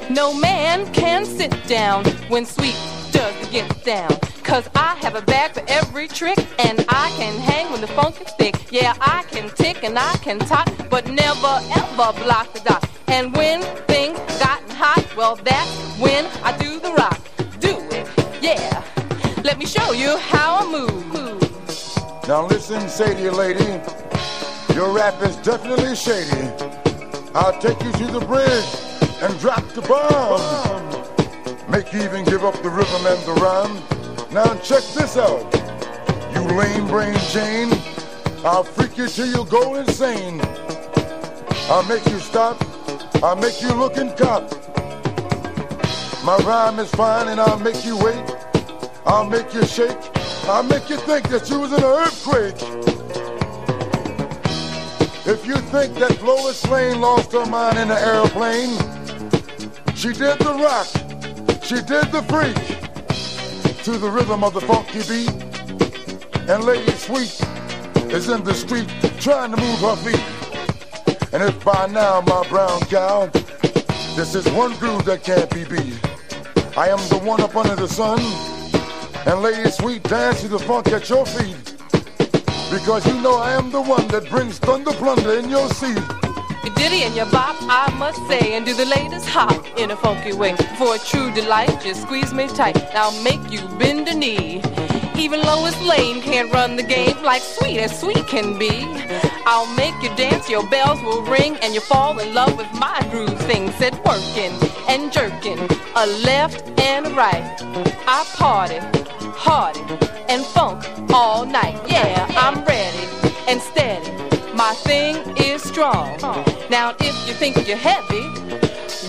No 0.09 0.33
man 0.33 0.91
can 0.91 1.23
sit 1.23 1.53
down 1.67 2.03
when 2.29 2.47
sweet 2.47 2.75
does 3.17 3.35
the 3.43 3.51
get 3.51 3.83
down. 3.83 4.11
Cause 4.43 4.69
I 4.75 4.95
have 5.01 5.15
a 5.15 5.21
bag 5.21 5.51
for 5.53 5.63
every 5.67 6.07
trick, 6.07 6.37
and 6.59 6.85
I 6.87 7.09
can 7.17 7.33
hang 7.39 7.71
when 7.71 7.81
the 7.81 7.87
funk 7.87 8.21
is 8.21 8.31
thick. 8.33 8.55
Yeah, 8.71 8.93
I 9.01 9.23
can 9.23 9.49
tick 9.55 9.83
and 9.83 9.97
I 9.97 10.13
can 10.17 10.37
talk, 10.39 10.69
but 10.89 11.09
never 11.09 11.53
ever 11.81 12.07
block 12.23 12.53
the 12.53 12.61
dot. 12.63 12.87
And 13.07 13.35
when 13.35 13.61
things 13.87 14.19
gotten 14.39 14.69
hot, 14.69 15.03
well, 15.17 15.35
that's 15.35 15.73
when 15.97 16.25
I 16.43 16.55
do 16.57 16.79
the 16.79 16.93
rock. 16.93 17.19
Do 17.59 17.73
it, 17.97 18.07
yeah, 18.39 18.83
let 19.43 19.57
me 19.57 19.65
show 19.65 19.93
you 19.93 20.17
how 20.17 20.49
I 20.61 20.65
move. 20.77 21.07
Now 22.27 22.45
listen, 22.45 22.87
Sadie 22.87 23.31
lady, 23.31 23.81
your 24.75 24.91
rap 24.93 25.21
is 25.23 25.35
definitely 25.37 25.95
shady. 25.95 26.43
I'll 27.33 27.59
take 27.59 27.81
you 27.83 27.91
to 27.93 28.07
the 28.17 28.23
bridge 28.31 28.71
and 29.23 29.39
drop 29.39 29.65
the 29.69 29.81
bomb. 29.81 30.96
Make 31.69 31.93
even 31.93 32.23
give 32.23 32.43
up 32.45 32.61
the 32.63 32.69
rhythm 32.69 33.05
and 33.05 33.21
the 33.25 33.33
rhyme. 33.41 33.75
Now 34.31 34.55
check 34.61 34.83
this 34.95 35.17
out. 35.17 35.43
You 36.33 36.41
lame 36.55 36.87
brain 36.87 37.15
Jane, 37.31 37.71
I'll 38.45 38.63
freak 38.63 38.97
you 38.97 39.07
till 39.07 39.27
you 39.27 39.45
go 39.45 39.75
insane. 39.75 40.39
I'll 41.69 41.83
make 41.83 42.05
you 42.07 42.19
stop, 42.19 42.57
I'll 43.23 43.35
make 43.35 43.61
you 43.61 43.73
look 43.73 43.97
and 43.97 44.15
cop. 44.15 44.43
My 46.23 46.37
rhyme 46.37 46.79
is 46.79 46.89
fine 46.91 47.27
and 47.27 47.39
I'll 47.39 47.59
make 47.59 47.85
you 47.85 47.97
wait. 47.97 48.23
I'll 49.05 49.25
make 49.25 49.53
you 49.53 49.65
shake. 49.65 49.97
I'll 50.49 50.63
make 50.63 50.89
you 50.89 50.97
think 50.97 51.27
that 51.29 51.49
you 51.49 51.59
was 51.59 51.73
in 51.73 51.79
an 51.79 51.83
earthquake. 51.83 52.55
If 55.25 55.45
you 55.45 55.55
think 55.55 55.95
that 55.95 56.21
Lois 56.23 56.65
Lane 56.69 57.01
lost 57.01 57.33
her 57.33 57.45
mind 57.45 57.77
in 57.77 57.91
an 57.91 57.97
airplane, 57.97 58.77
she 59.95 60.13
did 60.13 60.39
the 60.39 60.53
rock, 60.53 60.87
she 61.67 61.75
did 61.81 62.09
the 62.13 62.23
freak 62.29 62.55
to 63.83 63.97
the 63.97 64.09
rhythm 64.09 64.41
of 64.41 64.53
the 64.53 64.61
funky 64.61 64.99
beat. 64.99 65.29
And 66.49 66.63
Lady 66.63 66.89
Sweet 66.93 67.41
is 68.09 68.29
in 68.29 68.41
the 68.45 68.53
street 68.53 68.87
trying 69.19 69.51
to 69.51 69.57
move 69.57 69.79
her 69.79 69.97
feet. 69.97 71.33
And 71.33 71.43
if 71.43 71.65
by 71.65 71.87
now, 71.87 72.21
my 72.21 72.47
brown 72.47 72.79
cow, 72.83 73.25
this 74.15 74.33
is 74.33 74.47
one 74.51 74.77
groove 74.77 75.03
that 75.05 75.25
can't 75.25 75.49
be 75.53 75.65
beat. 75.65 75.99
I 76.77 76.87
am 76.87 76.99
the 77.09 77.19
one 77.21 77.41
up 77.41 77.57
under 77.57 77.75
the 77.75 77.89
sun, 77.89 78.21
and 79.25 79.41
Lady 79.41 79.69
Sweet 79.69 80.03
dance 80.03 80.39
to 80.43 80.47
the 80.47 80.59
funk 80.59 80.87
at 80.93 81.09
your 81.09 81.25
feet. 81.25 81.75
Because 82.71 83.05
you 83.05 83.19
know 83.21 83.35
I 83.35 83.51
am 83.51 83.71
the 83.71 83.81
one 83.81 84.07
that 84.07 84.29
brings 84.29 84.57
thunder 84.57 84.91
plunder 84.91 85.37
in 85.37 85.49
your 85.49 85.67
seat. 85.71 86.26
Ditty 86.75 87.03
and 87.03 87.15
your 87.15 87.25
bop, 87.27 87.55
I 87.61 87.93
must 87.97 88.25
say, 88.27 88.53
and 88.53 88.65
do 88.65 88.73
the 88.73 88.85
latest 88.85 89.27
hop 89.27 89.65
in 89.77 89.91
a 89.91 89.95
funky 89.95 90.33
way. 90.33 90.55
For 90.77 90.95
a 90.95 90.99
true 90.99 91.31
delight, 91.33 91.81
just 91.81 92.01
squeeze 92.01 92.33
me 92.33 92.47
tight. 92.47 92.77
I'll 92.93 93.23
make 93.23 93.49
you 93.49 93.61
bend 93.79 94.07
a 94.07 94.13
knee. 94.13 94.61
Even 95.17 95.41
Lois 95.41 95.79
Lane 95.81 96.21
can't 96.21 96.51
run 96.53 96.75
the 96.75 96.83
game 96.83 97.21
like 97.23 97.41
sweet 97.41 97.79
as 97.79 97.99
sweet 97.99 98.27
can 98.27 98.59
be. 98.59 98.85
I'll 99.45 99.73
make 99.75 99.95
you 100.03 100.13
dance, 100.15 100.49
your 100.49 100.67
bells 100.69 101.01
will 101.01 101.23
ring, 101.23 101.55
and 101.61 101.73
you 101.73 101.79
fall 101.81 102.19
in 102.19 102.33
love 102.33 102.57
with 102.57 102.71
my 102.73 102.99
groove 103.11 103.39
thing. 103.41 103.71
Said 103.71 103.95
working 104.05 104.53
and 104.87 105.11
jerking, 105.11 105.59
a 105.95 106.05
left 106.25 106.63
and 106.81 107.07
a 107.07 107.09
right. 107.11 107.57
I 108.07 108.25
party, 108.35 108.79
hardy, 109.35 109.79
and 110.29 110.45
funk 110.45 110.85
all 111.11 111.45
night. 111.45 111.79
Yeah, 111.87 112.27
I'm 112.37 112.63
ready 112.65 113.07
and 113.47 113.61
steady. 113.61 114.11
My 114.53 114.73
thing 114.73 115.15
strong. 115.77 116.17
Now, 116.71 116.95
if 116.99 117.27
you 117.27 117.35
think 117.35 117.67
you're 117.67 117.77
heavy, 117.77 118.23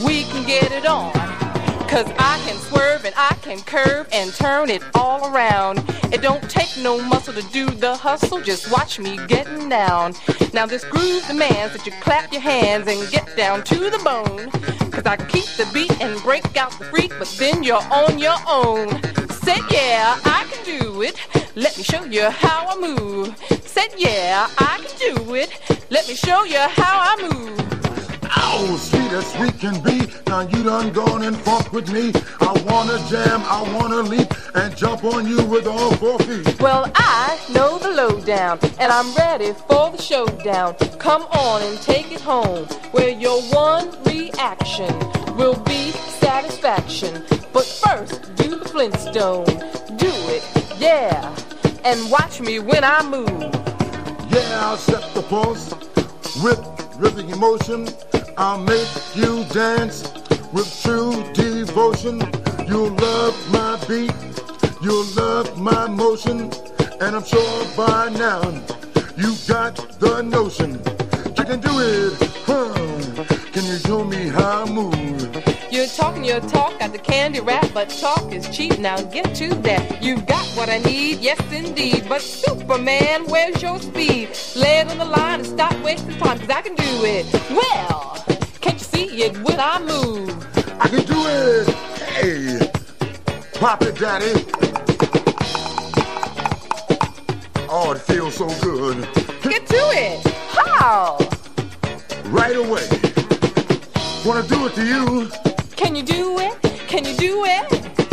we 0.05 0.25
can 0.25 0.47
get 0.47 0.71
it 0.71 0.85
on. 0.85 1.15
Cause 1.89 2.07
I 2.19 2.39
can 2.45 2.59
swerve 2.59 3.07
and 3.07 3.15
I 3.17 3.35
can 3.41 3.63
curve 3.63 4.07
and 4.13 4.35
turn 4.35 4.69
it 4.69 4.83
all 4.95 5.35
around. 5.35 5.79
It 6.13 6.21
don't 6.21 6.43
take 6.51 6.69
no 6.83 7.01
muscle 7.01 7.33
to 7.33 7.41
do 7.55 7.65
the 7.71 7.97
hustle, 7.97 8.43
just 8.43 8.71
watch 8.71 8.99
me 8.99 9.19
getting 9.29 9.71
down. 9.71 10.15
Now 10.53 10.67
this 10.67 10.85
groove 10.85 11.27
demands 11.27 11.75
that 11.75 11.87
you 11.87 11.93
clap 12.03 12.31
your 12.33 12.43
hands 12.43 12.87
and 12.87 13.11
get 13.11 13.35
down 13.35 13.65
to 13.65 13.89
the 13.89 13.99
bone. 14.05 14.51
Cause 14.91 15.07
I 15.07 15.17
keep 15.17 15.47
the 15.57 15.67
beat 15.73 15.99
and 16.03 16.21
break 16.21 16.55
out 16.59 16.73
the 16.79 16.85
freak, 16.85 17.13
but 17.19 17.35
then 17.39 17.63
you're 17.63 17.87
on 17.91 18.19
your 18.19 18.37
own. 18.47 18.91
Said 19.31 19.63
yeah, 19.71 20.21
I 20.23 20.47
can 20.53 20.63
do 20.67 21.01
it. 21.01 21.17
Let 21.59 21.77
me 21.77 21.83
show 21.83 22.05
you 22.05 22.31
how 22.31 22.69
I 22.69 22.77
move. 22.77 23.37
Said 23.65 23.89
yeah, 23.97 24.47
I 24.59 24.79
can 24.81 25.17
do 25.17 25.35
it. 25.35 25.51
Let 25.91 26.07
me 26.07 26.15
show 26.15 26.45
you 26.45 26.61
how 26.61 27.01
I 27.03 27.17
move. 27.21 28.23
Ow, 28.37 28.77
sweet 28.77 29.11
as 29.11 29.27
sweet 29.33 29.59
can 29.59 29.83
be. 29.83 30.07
Now 30.29 30.43
you 30.43 30.63
done 30.63 30.93
gone 30.93 31.25
and 31.25 31.37
funk 31.37 31.73
with 31.73 31.91
me. 31.93 32.13
I 32.41 32.53
wanna 32.65 33.05
jam, 33.09 33.43
I 33.43 33.63
wanna 33.75 34.03
leap 34.03 34.33
and 34.55 34.77
jump 34.77 35.03
on 35.03 35.27
you 35.27 35.45
with 35.47 35.67
all 35.67 35.91
four 35.97 36.21
feet. 36.21 36.61
Well, 36.61 36.93
I 36.95 37.37
know 37.53 37.77
the 37.81 37.91
lowdown, 37.91 38.61
and 38.79 38.93
I'm 38.93 39.13
ready 39.15 39.53
for 39.67 39.91
the 39.91 40.01
showdown. 40.01 40.77
Come 41.01 41.23
on 41.23 41.63
and 41.63 41.77
take 41.83 42.13
it 42.13 42.21
home, 42.21 42.67
where 42.93 43.11
your 43.11 43.43
one 43.51 43.91
reaction 44.05 44.97
will 45.37 45.59
be 45.65 45.91
satisfaction. 46.21 47.27
But 47.53 47.65
first, 47.65 48.33
do 48.37 48.61
the 48.61 48.69
Flintstone. 48.69 49.78
Yeah. 50.79 51.35
And 51.85 52.11
watch 52.11 52.41
me 52.41 52.61
when 52.61 52.85
I 52.85 53.03
move. 53.03 53.29
Yeah, 54.31 54.61
I'll 54.63 54.77
set 54.77 55.03
the 55.15 55.23
pulse 55.23 55.73
with 56.43 56.61
rhythmic 56.97 57.35
emotion. 57.35 57.89
I'll 58.37 58.61
make 58.61 58.89
you 59.17 59.45
dance 59.47 60.05
with 60.53 60.69
true 60.83 61.25
devotion. 61.33 62.21
You'll 62.69 62.91
love 62.91 63.35
my 63.51 63.77
beat, 63.89 64.15
you'll 64.83 65.07
love 65.17 65.59
my 65.59 65.89
motion, 65.89 66.53
and 67.01 67.17
I'm 67.17 67.25
sure 67.25 67.67
by 67.77 68.11
now 68.11 68.43
you 69.17 69.35
got 69.49 69.75
the 69.99 70.23
notion. 70.23 70.81
You 71.37 71.45
can 71.45 71.61
do 71.61 71.71
it, 71.81 72.13
huh? 72.47 73.25
Can 73.53 73.65
you 73.65 73.79
show 73.79 74.05
me 74.05 74.29
how 74.29 74.65
I 74.65 74.71
move? 74.71 75.58
You're 75.89 75.97
talking 75.97 76.23
your 76.23 76.41
talk, 76.41 76.79
got 76.81 76.93
the 76.93 76.99
candy 76.99 77.41
rap, 77.41 77.67
but 77.73 77.89
talk 77.89 78.31
is 78.31 78.47
cheap. 78.55 78.79
Now 78.79 79.01
get 79.01 79.35
to 79.37 79.55
that. 79.63 80.03
You've 80.03 80.27
got 80.27 80.45
what 80.49 80.69
I 80.69 80.81
need, 80.81 81.21
yes 81.21 81.41
indeed. 81.51 82.05
But 82.07 82.21
Superman, 82.21 83.25
where's 83.25 83.63
your 83.63 83.79
speed? 83.79 84.29
Lay 84.55 84.81
it 84.81 84.91
on 84.91 84.99
the 84.99 85.07
line 85.07 85.41
and 85.41 85.47
stop 85.47 85.75
wasting 85.83 86.19
time, 86.19 86.39
cause 86.41 86.51
I 86.51 86.61
can 86.61 86.75
do 86.75 87.05
it. 87.07 87.25
Well, 87.51 88.23
can't 88.61 88.75
you 88.75 88.85
see 88.85 89.23
it 89.23 89.35
when 89.39 89.59
I 89.59 89.81
move? 89.81 90.29
I 90.79 90.89
can 90.89 91.07
do 91.07 91.23
it. 91.27 91.69
Hey, 92.05 92.71
pop 93.55 93.81
it, 93.81 93.99
daddy. 93.99 94.45
Oh, 97.71 97.93
it 97.93 98.03
feels 98.03 98.35
so 98.35 98.49
good. 98.61 99.09
Get 99.43 99.67
to 99.67 99.83
it. 99.95 100.27
How? 100.51 101.17
Right 102.27 102.57
away. 102.57 102.87
Wanna 104.27 104.47
do 104.47 104.67
it 104.67 104.75
to 104.75 104.85
you 104.85 105.48
Can 105.81 105.95
you 105.97 106.03
do 106.03 106.39
it? 106.41 106.55
Can 106.89 107.05
you 107.05 107.15
do 107.17 107.45
it? 107.47 107.67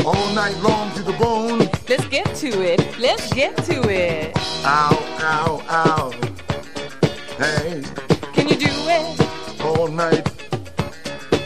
all 0.06 0.34
night 0.36 0.56
long 0.62 0.91
to 0.93 1.01
the 1.01 1.13
bone. 1.13 1.60
Let's 1.89 2.06
get 2.10 2.28
to 2.36 2.47
it. 2.62 2.80
Let's 2.99 3.34
get 3.34 3.58
to 3.65 3.89
it. 3.89 4.38
Ow, 4.63 4.93
ow, 5.34 5.63
ow. 5.67 6.12
Hey, 7.39 7.82
Can 8.34 8.47
you 8.47 8.56
do 8.56 8.69
it? 8.97 9.62
all 9.65 9.88
night 9.88 10.28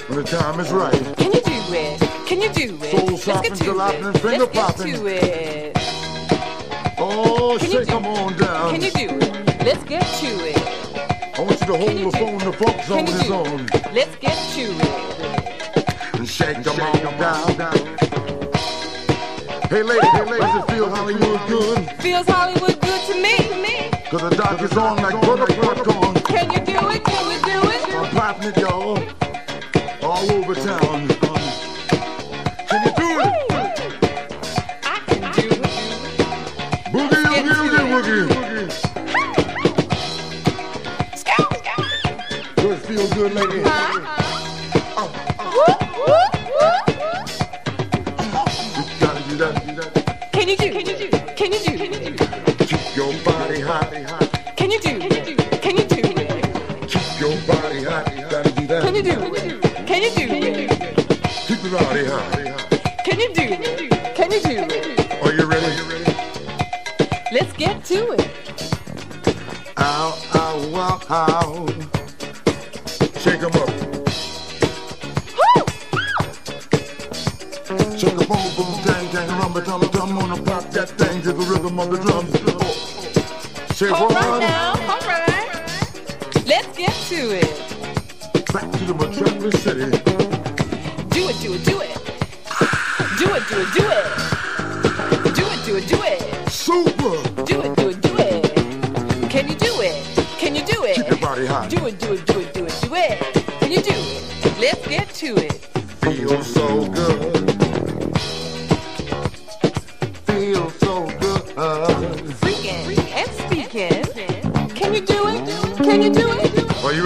when 0.09 0.17
the 0.19 0.23
time 0.25 0.59
is 0.59 0.71
right. 0.71 0.93
Can 1.17 1.31
you 1.31 1.41
do 1.41 1.59
it? 1.73 1.99
Can 2.27 2.41
you 2.41 2.49
do 2.51 2.77
it? 2.83 2.91
Soul 2.91 3.11
Let's 3.11 3.25
get 3.49 3.55
to 3.59 3.71
it. 3.79 4.05
and 4.05 4.19
finger 4.21 4.39
Let's 4.39 4.53
get 4.53 4.53
popping. 4.53 4.93
to 4.95 5.07
it. 5.07 5.77
Oh, 6.97 7.57
Can 7.59 7.71
you 7.71 7.77
shake 7.77 7.87
do- 7.87 7.95
'em 7.95 8.05
on 8.07 8.37
down. 8.37 8.71
Can 8.73 8.81
you 8.81 8.91
do 8.91 9.07
it? 9.25 9.65
Let's 9.65 9.83
get 9.85 10.03
to 10.21 10.27
it. 10.51 10.57
I 11.37 11.41
want 11.41 11.61
you 11.61 11.67
to 11.67 11.77
hold 11.77 12.13
the 12.13 12.17
phone, 12.17 12.37
the 12.39 12.53
funk 12.53 12.83
zone 12.83 13.07
you 13.07 13.13
is 13.13 13.31
on. 13.31 13.69
Let's 13.93 14.15
get 14.17 14.35
to 14.55 14.61
it. 14.61 15.18
And 16.19 16.27
shake 16.27 16.57
'em 16.57 16.67
on 16.67 16.77
down. 17.17 17.55
Hey 19.69 19.83
lady, 19.83 20.05
hey 20.07 20.25
lady, 20.25 20.39
does 20.41 20.55
it 20.63 20.71
feel 20.71 20.89
Hollywood 20.89 21.39
good? 21.47 21.89
Feels 22.01 22.27
Hollywood 22.27 22.77
good 22.81 23.01
to 23.07 23.13
me. 23.15 23.37
me. 23.63 23.89
Cause 24.11 24.21
the 24.23 24.35
doc 24.35 24.61
is 24.61 24.75
on 24.75 24.97
like 24.97 25.21
butter 25.21 25.45
popcorn. 25.61 26.15
Can 26.25 26.51
you 26.51 26.59
do 26.59 26.89
it? 26.89 27.05
Can 27.05 27.31
you 27.31 27.39
do 27.45 27.61
it? 27.69 27.95
I'm 27.95 28.09
popping 28.13 28.49
it, 28.49 28.57
y'all. 28.57 28.99
All 30.03 30.29
over 30.31 30.55
town. 30.55 31.07
Can 32.67 32.81
you 32.83 32.91
do 32.97 33.09
it? 33.21 33.33
I 34.83 34.99
can 35.07 35.21
do 35.31 35.47
it. 35.47 35.63
Boogie, 36.91 37.23
Get 37.29 37.45
oogie, 37.45 37.69
to 37.69 37.81
oogie, 37.95 38.19
it. 38.19 38.31
oogie. 38.35 38.71
Scout, 41.15 41.49
scout. 41.59 41.85
Does 42.57 42.65
it 42.73 42.79
feel 42.87 43.07
good, 43.13 43.31
lady? 43.35 43.59
Whoop, 43.63 43.98
ow, 71.09 71.65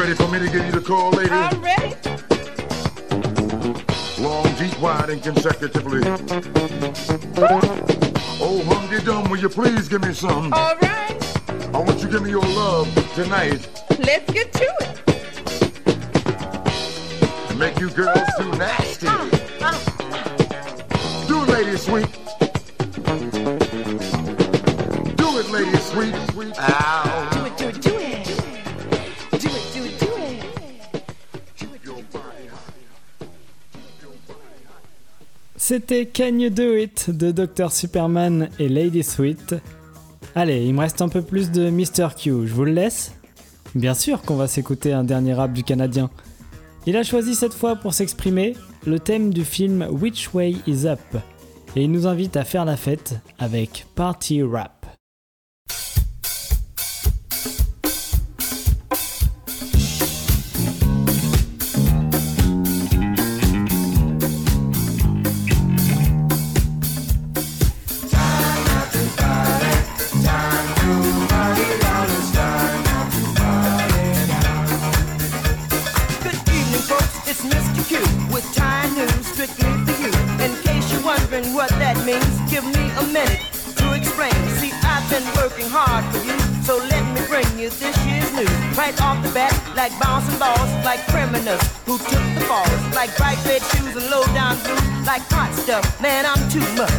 ready 0.04 0.16
for 0.16 0.28
me 0.28 0.38
to 0.38 0.50
give 0.50 0.66
you 0.66 0.72
the 0.74 0.82
call, 0.82 1.12
lady? 1.12 1.30
I'm 1.32 1.62
ready. 1.62 1.96
Long, 4.22 4.44
deep, 4.56 4.78
wide, 4.82 5.10
and 5.10 5.24
consecutively. 5.24 6.02
Oh, 8.42 8.62
Humpty 8.66 9.00
Dum, 9.06 9.30
will 9.30 9.39
you 9.39 9.48
please 9.48 9.88
give 9.88 10.02
me 10.02 10.13
some? 10.13 10.52
All 10.52 10.76
right. 10.82 11.18
I 11.74 11.80
want 11.80 12.02
you 12.02 12.08
to 12.08 12.12
give 12.12 12.22
me 12.22 12.32
your 12.32 12.42
love 12.42 12.94
tonight. 13.16 13.66
Let's 14.00 14.30
get 14.34 14.52
to 14.52 14.74
it. 14.82 15.00
Make 17.58 17.80
you 17.80 17.89
girls 17.89 18.28
too 18.38 18.52
nasty. 18.58 19.08
Ah, 19.10 19.30
ah, 19.62 19.82
ah. 20.12 21.26
Do 21.30 21.44
it, 21.44 21.50
lady 21.50 21.78
sweet. 21.78 22.12
Do 25.16 25.38
it, 25.39 25.50
lady 25.50 25.78
sweet. 25.78 26.13
Ow. 26.60 27.12
C'était 35.65 36.06
Can 36.06 36.39
You 36.39 36.49
Do 36.49 36.76
It 36.76 37.10
de 37.10 37.32
Dr 37.32 37.71
Superman 37.71 38.49
et 38.60 38.67
Lady 38.67 39.02
Sweet. 39.02 39.56
Allez, 40.36 40.65
il 40.65 40.73
me 40.73 40.82
reste 40.82 41.02
un 41.02 41.08
peu 41.08 41.21
plus 41.21 41.52
de 41.52 41.69
Mr. 41.69 42.10
Q, 42.17 42.45
je 42.45 42.54
vous 42.54 42.65
le 42.65 42.73
laisse 42.73 43.13
Bien 43.73 43.93
sûr 43.93 44.21
qu'on 44.23 44.36
va 44.36 44.49
s'écouter 44.49 44.91
un 44.91 45.06
dernier 45.06 45.34
rap 45.34 45.54
du 45.54 45.63
Canadien. 45.63 46.10
Il 46.86 46.97
a 46.97 47.04
choisi 47.04 47.34
cette 47.34 47.54
fois 47.54 47.78
pour 47.78 47.93
s'exprimer 47.93 48.58
le 48.86 48.99
thème 48.99 49.34
du 49.34 49.45
film 49.45 49.88
Which 49.89 50.34
Way 50.34 50.58
Is 50.67 50.86
Up 50.86 50.99
et 51.78 51.84
il 51.84 51.91
nous 51.93 52.08
invite 52.08 52.36
à 52.36 52.43
faire 52.43 52.65
la 52.65 52.76
fête 52.76 53.15
avec 53.39 53.86
Party 53.95 54.43
Rap. 54.43 54.83
Too 96.54 96.60
much. 96.78 96.92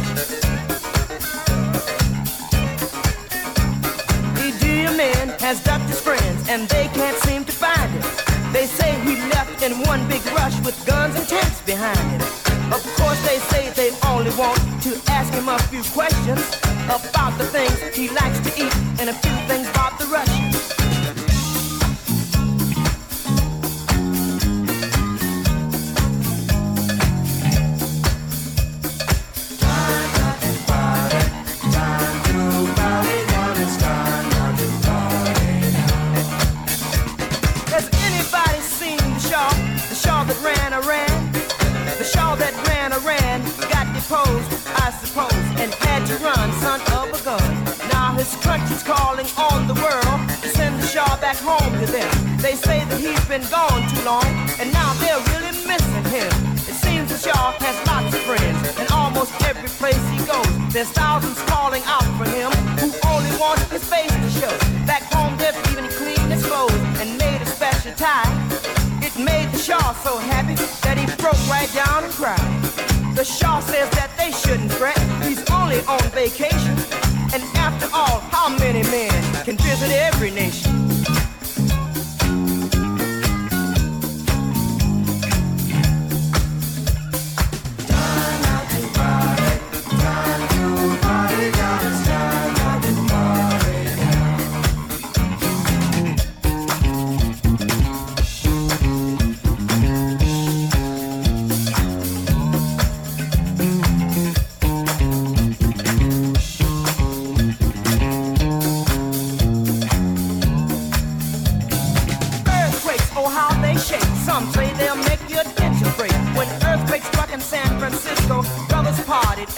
Idi 4.35 4.85
Amin 4.85 5.29
has 5.39 5.63
ducked 5.63 5.85
his 5.85 6.01
friends, 6.01 6.49
and 6.49 6.67
they 6.67 6.89
can't 6.89 7.15
seem 7.19 7.45
to 7.45 7.53
find 7.53 7.89
him. 7.89 8.03
They 8.51 8.65
say 8.65 8.91
he 9.05 9.15
left 9.31 9.63
in 9.63 9.71
one 9.87 10.05
big 10.09 10.25
rush 10.33 10.59
with 10.65 10.75
guns 10.85 11.15
and 11.15 11.25
tanks 11.25 11.61
behind 11.61 11.97
him. 12.11 12.21
Of 12.73 12.83
course, 12.97 13.21
they 13.25 13.39
say 13.47 13.69
they 13.69 13.95
only 14.05 14.31
want 14.31 14.59
to 14.83 15.01
ask 15.09 15.33
him 15.33 15.47
a 15.47 15.57
few 15.71 15.83
questions 15.93 16.41
about 16.91 17.37
the 17.37 17.45
things 17.45 17.79
he 17.95 18.09
likes 18.09 18.41
to 18.41 18.51
eat 18.61 18.75
and 18.99 19.09
a 19.09 19.13
few 19.13 19.37
things 19.47 19.69
about 19.69 19.97
the 19.97 20.05
Russians. 20.07 20.54
Country's 48.55 48.83
calling 48.83 49.27
on 49.35 49.67
the 49.67 49.73
world 49.83 50.19
to 50.39 50.47
send 50.47 50.79
the 50.81 50.87
Shah 50.87 51.19
back 51.19 51.35
home 51.35 51.75
to 51.83 51.87
them. 51.91 52.07
They 52.39 52.55
say 52.55 52.85
that 52.87 52.99
he's 53.03 53.19
been 53.27 53.43
gone 53.51 53.83
too 53.91 53.99
long, 54.07 54.23
and 54.63 54.71
now 54.71 54.95
they're 55.03 55.19
really 55.35 55.51
missing 55.67 56.07
him. 56.07 56.31
It 56.63 56.79
seems 56.79 57.11
the 57.11 57.19
Shah 57.19 57.51
has 57.59 57.75
lots 57.83 58.15
of 58.15 58.21
friends, 58.23 58.55
and 58.79 58.87
almost 58.95 59.35
every 59.43 59.67
place 59.75 59.99
he 60.07 60.23
goes, 60.23 60.47
there's 60.71 60.87
thousands 60.87 61.35
calling 61.51 61.83
out 61.83 62.07
for 62.15 62.23
him 62.31 62.47
who 62.79 62.95
only 63.11 63.35
want 63.35 63.59
his 63.67 63.83
face 63.83 64.07
to 64.07 64.29
show. 64.39 64.55
Back 64.87 65.03
home, 65.11 65.35
there's 65.35 65.59
even 65.75 65.91
cleaned 65.91 66.31
his 66.31 66.45
clothes 66.47 66.79
and 67.03 67.11
made 67.19 67.41
a 67.43 67.45
special 67.45 67.91
tie. 67.99 68.31
It 69.03 69.19
made 69.19 69.51
the 69.51 69.59
Shah 69.59 69.91
so 69.99 70.15
happy 70.31 70.55
that 70.87 70.95
he 70.95 71.03
broke 71.19 71.43
right 71.51 71.67
down 71.75 72.05
and 72.07 72.13
cried. 72.13 72.39
The 73.19 73.25
Shah 73.25 73.59
says 73.59 73.89
that 73.99 74.15
they 74.15 74.31
shouldn't 74.31 74.71
fret, 74.71 74.95
he's 75.27 75.43
only 75.51 75.83
on 75.91 75.99
vacation. 76.15 76.84
And 77.35 77.43
after 77.57 77.89
all, 77.93 78.21
how 78.31 78.47
many 78.47 78.81
men 78.83 79.11
can 79.43 79.57
visit 79.57 79.91
every 79.91 80.31
nation? 80.31 80.71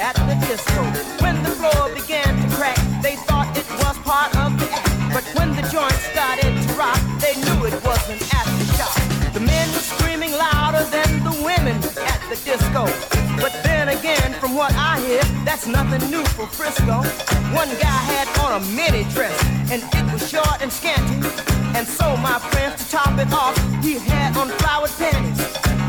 At 0.08 0.16
the 0.24 0.40
disco. 0.48 0.84
When 1.20 1.36
the 1.44 1.52
floor 1.60 1.92
began 1.94 2.32
to 2.42 2.48
crack, 2.56 2.80
they 3.04 3.18
thought 3.28 3.52
it 3.60 3.68
was 3.84 3.98
part 4.08 4.32
of 4.40 4.56
the 4.56 4.68
act. 4.72 4.88
But 5.12 5.26
when 5.36 5.52
the 5.52 5.64
joint 5.68 6.00
started 6.12 6.48
to 6.64 6.70
rock, 6.80 7.00
they 7.20 7.36
knew 7.44 7.68
it 7.68 7.76
was 7.84 8.04
an 8.08 8.20
aftershock. 8.32 8.96
The 9.34 9.42
men 9.42 9.68
were 9.76 9.84
screaming 9.84 10.32
louder 10.32 10.84
than 10.96 11.10
the 11.28 11.36
women 11.44 11.76
at 12.08 12.22
the 12.32 12.40
disco. 12.48 12.88
But 13.44 13.52
then 13.68 13.90
again, 13.90 14.32
from 14.40 14.56
what 14.56 14.72
I 14.76 14.94
hear, 15.06 15.24
that's 15.44 15.68
nothing 15.68 16.04
new 16.10 16.24
for 16.38 16.48
Frisco. 16.48 17.04
One 17.52 17.72
guy 17.84 18.00
had 18.14 18.28
on 18.40 18.52
a 18.60 18.66
mini 18.80 19.04
dress, 19.12 19.36
and 19.72 19.84
it 19.84 20.06
was 20.14 20.24
short 20.30 20.62
and 20.62 20.72
scanty. 20.72 21.20
And 21.76 21.86
so, 21.86 22.16
my 22.18 22.40
friends, 22.52 22.80
to 22.82 22.90
top 22.90 23.20
it 23.20 23.32
off, 23.34 23.56
he 23.84 24.00
had 24.00 24.38
on 24.38 24.48
flowered 24.60 24.96
panties 24.98 25.42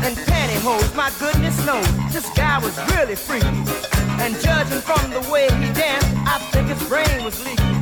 and 0.03 0.13
pantyhose. 0.27 0.93
My 0.93 1.09
goodness 1.19 1.55
knows, 1.65 1.87
this 2.11 2.27
guy 2.35 2.59
was 2.59 2.75
really 2.93 3.15
freaky. 3.15 3.98
And 4.21 4.39
judging 4.41 4.81
from 4.81 5.11
the 5.11 5.21
way 5.31 5.47
he 5.61 5.71
danced, 5.73 6.07
I 6.27 6.37
think 6.51 6.67
his 6.67 6.83
brain 6.87 7.23
was 7.23 7.39
leaking. 7.43 7.81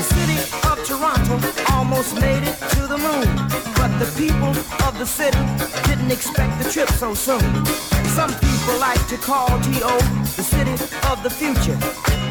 The 0.00 0.06
city 0.16 0.38
of 0.68 0.76
Toronto 0.88 1.36
almost 1.72 2.14
made 2.20 2.42
it 2.42 2.56
to 2.74 2.86
the 2.86 2.98
moon, 2.98 3.28
but 3.76 3.92
the 3.98 4.10
people 4.16 4.54
of 4.86 4.98
the 4.98 5.06
city 5.06 5.38
didn't 5.88 6.10
expect 6.10 6.62
the 6.62 6.70
trip 6.70 6.88
so 6.90 7.14
soon. 7.14 7.44
Some 8.16 8.32
people 8.40 8.78
like 8.80 9.06
to 9.08 9.16
call 9.18 9.48
T.O. 9.60 9.98
the 10.36 10.42
city 10.42 10.72
of 11.12 11.22
the 11.22 11.30
future. 11.30 11.78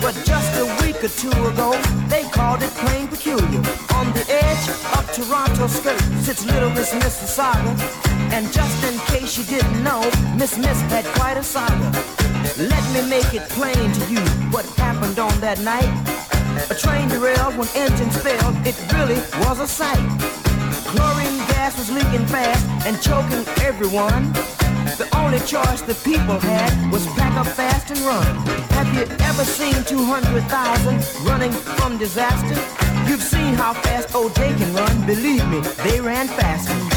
But 0.02 0.16
just 0.26 0.52
a 0.60 0.66
week 0.82 1.04
or 1.04 1.10
two 1.10 1.32
ago, 1.32 1.80
they 2.10 2.24
called 2.30 2.64
it 2.64 2.72
plain 2.72 3.08
peculiar. 3.08 3.62
On 3.94 4.12
the 4.14 4.26
edge 4.30 4.70
of 4.98 5.04
Toronto's 5.14 5.74
skirt 5.74 6.02
sits 6.22 6.46
little 6.46 6.70
Miss 6.72 6.92
Mississauga. 6.94 8.07
And 8.32 8.52
just 8.52 8.84
in 8.84 8.98
case 9.08 9.38
you 9.38 9.44
didn't 9.46 9.84
know, 9.84 10.02
Miss 10.38 10.58
Miss 10.58 10.80
had 10.94 11.06
quite 11.16 11.38
a 11.38 11.44
saga. 11.44 11.92
Let 12.58 12.84
me 12.94 13.08
make 13.10 13.34
it 13.34 13.48
plain 13.50 13.92
to 13.92 14.04
you 14.12 14.22
what 14.52 14.66
happened 14.78 15.20
on 15.20 15.40
that 15.40 15.60
night. 15.62 15.92
A 16.70 16.76
train 16.76 17.08
derailed 17.10 17.58
when 17.58 17.68
engines 17.76 18.18
failed. 18.18 18.56
It 18.66 18.76
really 18.94 19.20
was 19.46 19.60
a 19.60 19.68
sight. 19.68 20.06
Chlorine 20.90 21.38
gas 21.54 21.78
was 21.78 21.92
leaking 21.92 22.26
fast 22.28 22.66
and 22.86 23.02
choking 23.02 23.46
everyone. 23.64 24.34
The 24.98 25.08
only 25.16 25.40
choice 25.40 25.82
the 25.82 25.96
people 26.04 26.40
had 26.40 26.92
was 26.92 27.06
pack 27.18 27.34
up 27.38 27.48
fast 27.48 27.92
and 27.92 28.00
run. 28.00 28.26
Have 28.78 28.88
you 28.96 29.04
ever 29.26 29.44
seen 29.44 29.84
200,000 29.84 31.28
running 31.28 31.52
from 31.52 31.98
disaster? 31.98 32.56
You've 33.08 33.22
seen 33.22 33.54
how 33.54 33.74
fast 33.74 34.10
OJ 34.10 34.58
can 34.58 34.74
run. 34.74 35.06
Believe 35.06 35.48
me, 35.50 35.60
they 35.84 36.02
ran 36.02 36.28
faster. 36.28 36.97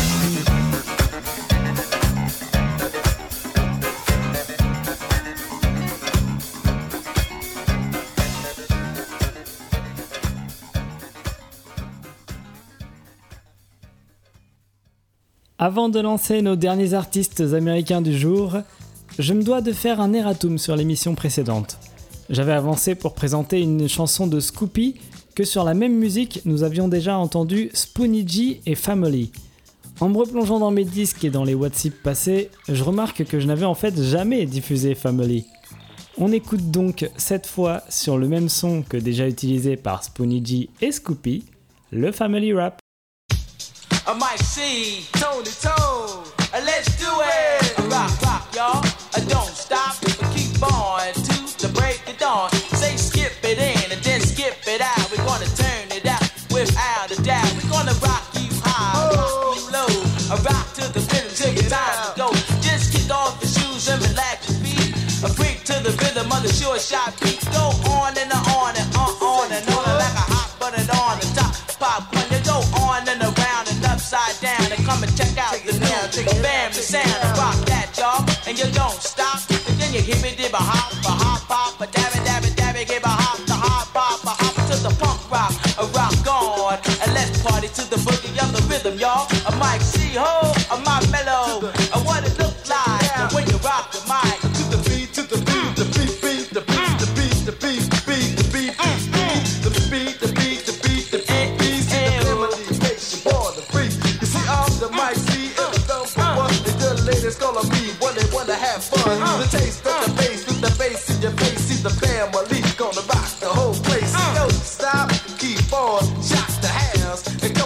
Avant 15.63 15.91
de 15.91 16.01
lancer 16.01 16.41
nos 16.41 16.57
derniers 16.57 16.95
artistes 16.95 17.43
américains 17.43 18.01
du 18.01 18.17
jour, 18.17 18.57
je 19.19 19.35
me 19.35 19.43
dois 19.43 19.61
de 19.61 19.73
faire 19.73 20.01
un 20.01 20.15
erratum 20.15 20.57
sur 20.57 20.75
l'émission 20.75 21.15
précédente. 21.15 21.77
J'avais 22.31 22.55
avancé 22.55 22.95
pour 22.95 23.13
présenter 23.13 23.61
une 23.61 23.87
chanson 23.87 24.27
de 24.27 24.41
Scoopy 24.41 24.95
que 25.35 25.45
sur 25.45 25.63
la 25.65 25.75
même 25.75 25.99
musique 25.99 26.41
nous 26.47 26.63
avions 26.63 26.89
déjà 26.89 27.19
entendu 27.19 27.69
Spoonie 27.75 28.63
et 28.65 28.75
Family. 28.75 29.33
En 30.01 30.09
me 30.09 30.17
replongeant 30.17 30.61
dans 30.61 30.71
mes 30.71 30.87
disques 30.87 31.25
et 31.25 31.31
dans 31.31 31.45
les 31.45 31.53
WhatsApp 31.53 31.93
passés, 31.93 32.49
je 32.67 32.83
remarque 32.83 33.27
que 33.27 33.39
je 33.39 33.47
n'avais 33.47 33.67
en 33.67 33.75
fait 33.75 34.03
jamais 34.03 34.47
diffusé 34.47 34.95
Family. 34.95 35.45
On 36.17 36.33
écoute 36.33 36.71
donc 36.71 37.11
cette 37.19 37.47
fois 37.47 37.83
sur 37.91 38.17
le 38.17 38.29
même 38.29 38.49
son 38.49 38.81
que 38.81 38.97
déjà 38.97 39.29
utilisé 39.29 39.77
par 39.77 40.05
Spoonie 40.05 40.43
G 40.43 40.71
et 40.81 40.91
Scoopy, 40.91 41.45
le 41.91 42.13
Family 42.13 42.55
Rap. 42.55 42.80
I 44.07 44.15
might 44.15 44.41
see 44.41 45.07
Tony 45.13 45.51
Tone. 45.51 46.25
Uh, 46.53 46.61
Let's 46.65 46.97
do 46.99 47.09
it. 47.09 47.79
Uh, 47.79 47.83
Rock, 47.89 48.13
rock, 48.23 48.55
y'all. 48.55 48.85
Uh, 49.15 49.21
Don't 49.29 49.55
stop. 49.55 49.97
Uh, 50.03 50.33
Keep 50.35 50.63
on 50.63 51.13
to 51.15 51.37
the 51.63 51.71
break 51.75 52.01
of 52.09 52.19
dawn. 52.19 52.51
Say 52.75 52.97
skip 52.97 53.33
it 53.45 53.59
in 53.59 53.93
and 53.93 54.01
then 54.03 54.21
skip 54.21 54.57
it 54.67 54.81
out. 54.81 55.11
We're 55.11 55.25
gonna 55.25 55.47
turn 55.55 55.87
it 55.93 56.07
out 56.07 56.23
without 56.51 57.11
a 57.11 57.23
doubt. 57.23 57.51
We're 57.57 57.71
gonna 57.71 57.95
rock 58.03 58.25
you 58.35 58.49
high, 58.65 59.15
rock 59.15 59.57
you 59.57 59.65
low. 59.73 59.91
Uh, 60.33 60.39
Rock 60.43 60.67
to 60.75 60.85
the 60.93 61.01
rhythm 61.01 61.33
till 61.35 61.53
your 61.55 61.69
time 61.71 61.99
to 62.07 62.19
go. 62.19 62.29
Just 62.63 62.93
kick 62.93 63.11
off 63.11 63.39
your 63.43 63.51
shoes 63.51 63.89
and 63.89 64.01
relax 64.09 64.49
your 64.51 64.59
feet. 64.65 64.95
A 65.25 65.29
freak 65.29 65.65
to 65.65 65.75
the 65.83 65.93
rhythm 66.03 66.31
of 66.33 66.43
the 66.43 66.53
sure 66.53 66.79
shot 66.79 67.15
beat. 67.21 67.41
Go 67.53 67.71
and 67.71 67.87
on 67.87 67.90
hippity 80.11 80.49
behind. 80.51 80.80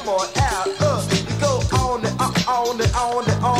Come 0.04 0.14
on 0.14 0.26
out. 0.36 0.68
Uh, 0.80 1.02
you 1.10 1.40
go 1.40 1.60
on 1.78 2.04
and 2.04 2.20
on, 2.20 2.80
and 2.80 2.94
on 2.94 3.30
and 3.30 3.44
on 3.44 3.53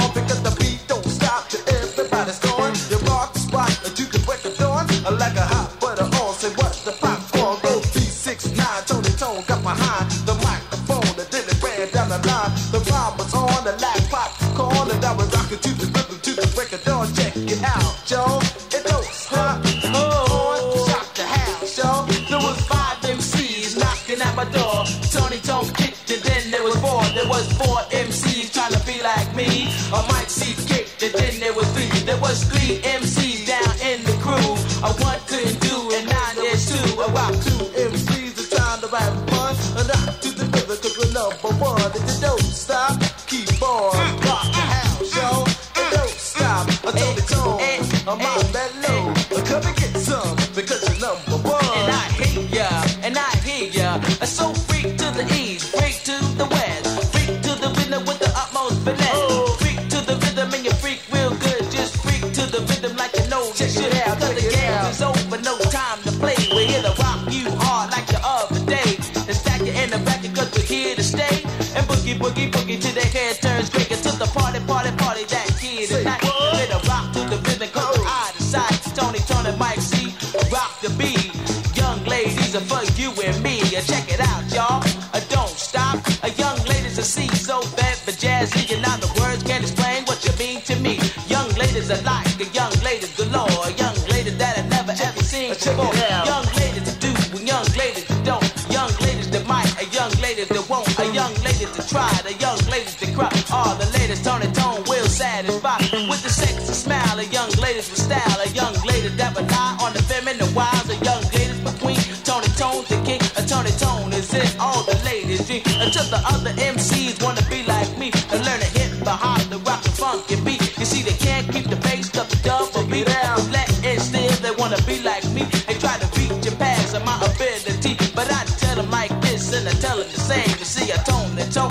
All 103.52 103.74
the 103.76 103.86
ladies 103.98 104.22
Tony 104.22 104.50
Tone 104.52 104.82
will 104.86 105.06
satisfy 105.06 105.78
with 106.10 106.22
the 106.22 106.30
sexy 106.30 106.72
smile. 106.72 107.18
A 107.18 107.24
young 107.24 107.50
ladies 107.62 107.90
with 107.90 108.00
style. 108.00 108.38
A 108.40 108.48
young 108.50 108.74
lady 108.84 109.08
that 109.08 109.36
rely 109.36 109.76
on 109.80 109.92
the 109.92 110.02
feminine 110.02 110.52
wiles. 110.54 110.88
A 110.90 110.96
young 111.04 111.22
ladies 111.34 111.60
between 111.60 112.00
Tony 112.24 112.48
Tone 112.58 112.84
the 112.88 112.98
king. 113.04 113.20
A 113.36 113.42
Tony 113.46 113.70
Tone 113.78 114.12
is 114.12 114.32
in 114.34 114.48
all 114.60 114.82
the 114.84 114.96
ladies 115.04 115.46
dream. 115.46 115.62
Until 115.80 116.04
the 116.10 116.20
other 116.26 116.52
MCs 116.60 117.22
wanna 117.22 117.42
be 117.50 117.62
like 117.64 117.90
me 117.98 118.10
and 118.32 118.44
learn 118.44 118.60
to 118.60 118.70
hit 118.78 118.90
the 119.04 119.10
hop, 119.10 119.40
the 119.50 119.58
rock, 119.58 119.82
the 119.82 119.90
funky 119.90 120.36
beat. 120.44 120.60
You 120.78 120.84
see, 120.84 121.02
they 121.02 121.16
can't 121.16 121.50
keep 121.52 121.66
the 121.68 121.76
bass 121.76 122.16
up 122.16 122.28
the 122.28 122.36
double 122.42 122.84
beat. 122.90 123.06
But 123.06 123.38
let 123.50 123.68
it 123.84 124.00
still, 124.00 124.32
they 124.42 124.54
wanna 124.56 124.80
be 124.82 125.00
like 125.02 125.24
me 125.30 125.42
and 125.68 125.76
try 125.80 125.98
to 125.98 126.06
reach 126.18 126.46
and 126.46 126.58
pass 126.58 126.92
my 127.04 127.16
ability. 127.22 127.96
But 128.14 128.30
I 128.32 128.44
tell 128.62 128.76
them 128.76 128.90
like 128.90 129.12
this 129.20 129.52
and 129.52 129.68
I 129.68 129.72
tell 129.72 129.98
them 129.98 130.08
the 130.10 130.20
same. 130.20 130.48
You 130.58 130.64
see, 130.64 130.92
I 130.92 130.96
tone 131.04 131.34
the 131.34 131.44
tone, 131.52 131.70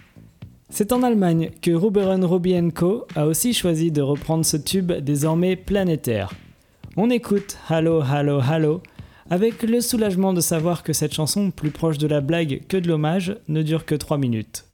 C'est 0.73 0.93
en 0.93 1.03
Allemagne 1.03 1.51
que 1.61 1.71
Ruberon 1.71 2.25
Robbie 2.25 2.71
Co 2.73 3.05
a 3.15 3.27
aussi 3.27 3.53
choisi 3.53 3.91
de 3.91 4.01
reprendre 4.01 4.45
ce 4.45 4.55
tube 4.55 4.93
désormais 4.93 5.57
planétaire. 5.57 6.33
On 6.95 7.09
écoute 7.09 7.57
Hallo 7.67 8.01
Hallo 8.01 8.39
Hallo 8.39 8.81
avec 9.29 9.63
le 9.63 9.81
soulagement 9.81 10.31
de 10.31 10.39
savoir 10.39 10.83
que 10.83 10.93
cette 10.93 11.13
chanson, 11.13 11.51
plus 11.51 11.71
proche 11.71 11.97
de 11.97 12.07
la 12.07 12.21
blague 12.21 12.61
que 12.69 12.77
de 12.77 12.87
l'hommage, 12.87 13.37
ne 13.49 13.61
dure 13.63 13.85
que 13.85 13.95
3 13.95 14.17
minutes. 14.17 14.65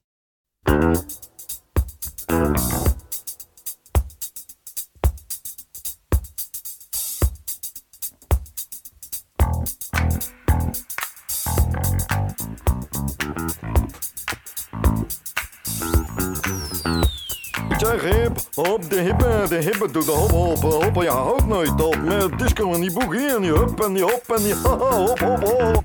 Hop 18.55 18.89
de 18.89 18.99
hippe, 18.99 19.45
de 19.49 19.55
hippe 19.55 19.91
doet 19.91 20.05
de 20.05 20.11
hop 20.11 20.31
hop 20.31 20.61
hop. 20.61 21.03
Ja, 21.03 21.13
houdt 21.13 21.47
nooit 21.47 21.81
op 21.81 21.97
met 22.01 22.39
disco 22.39 22.73
en 22.73 22.81
die 22.81 22.91
boogie 22.91 23.35
en 23.35 23.41
die 23.41 23.51
hup 23.51 23.83
en 23.83 23.93
die 23.93 24.03
hop 24.03 24.23
en 24.35 24.43
die 24.43 24.53
haha 24.63 24.95
hop 24.95 25.19
hop 25.19 25.43
hop. 25.43 25.83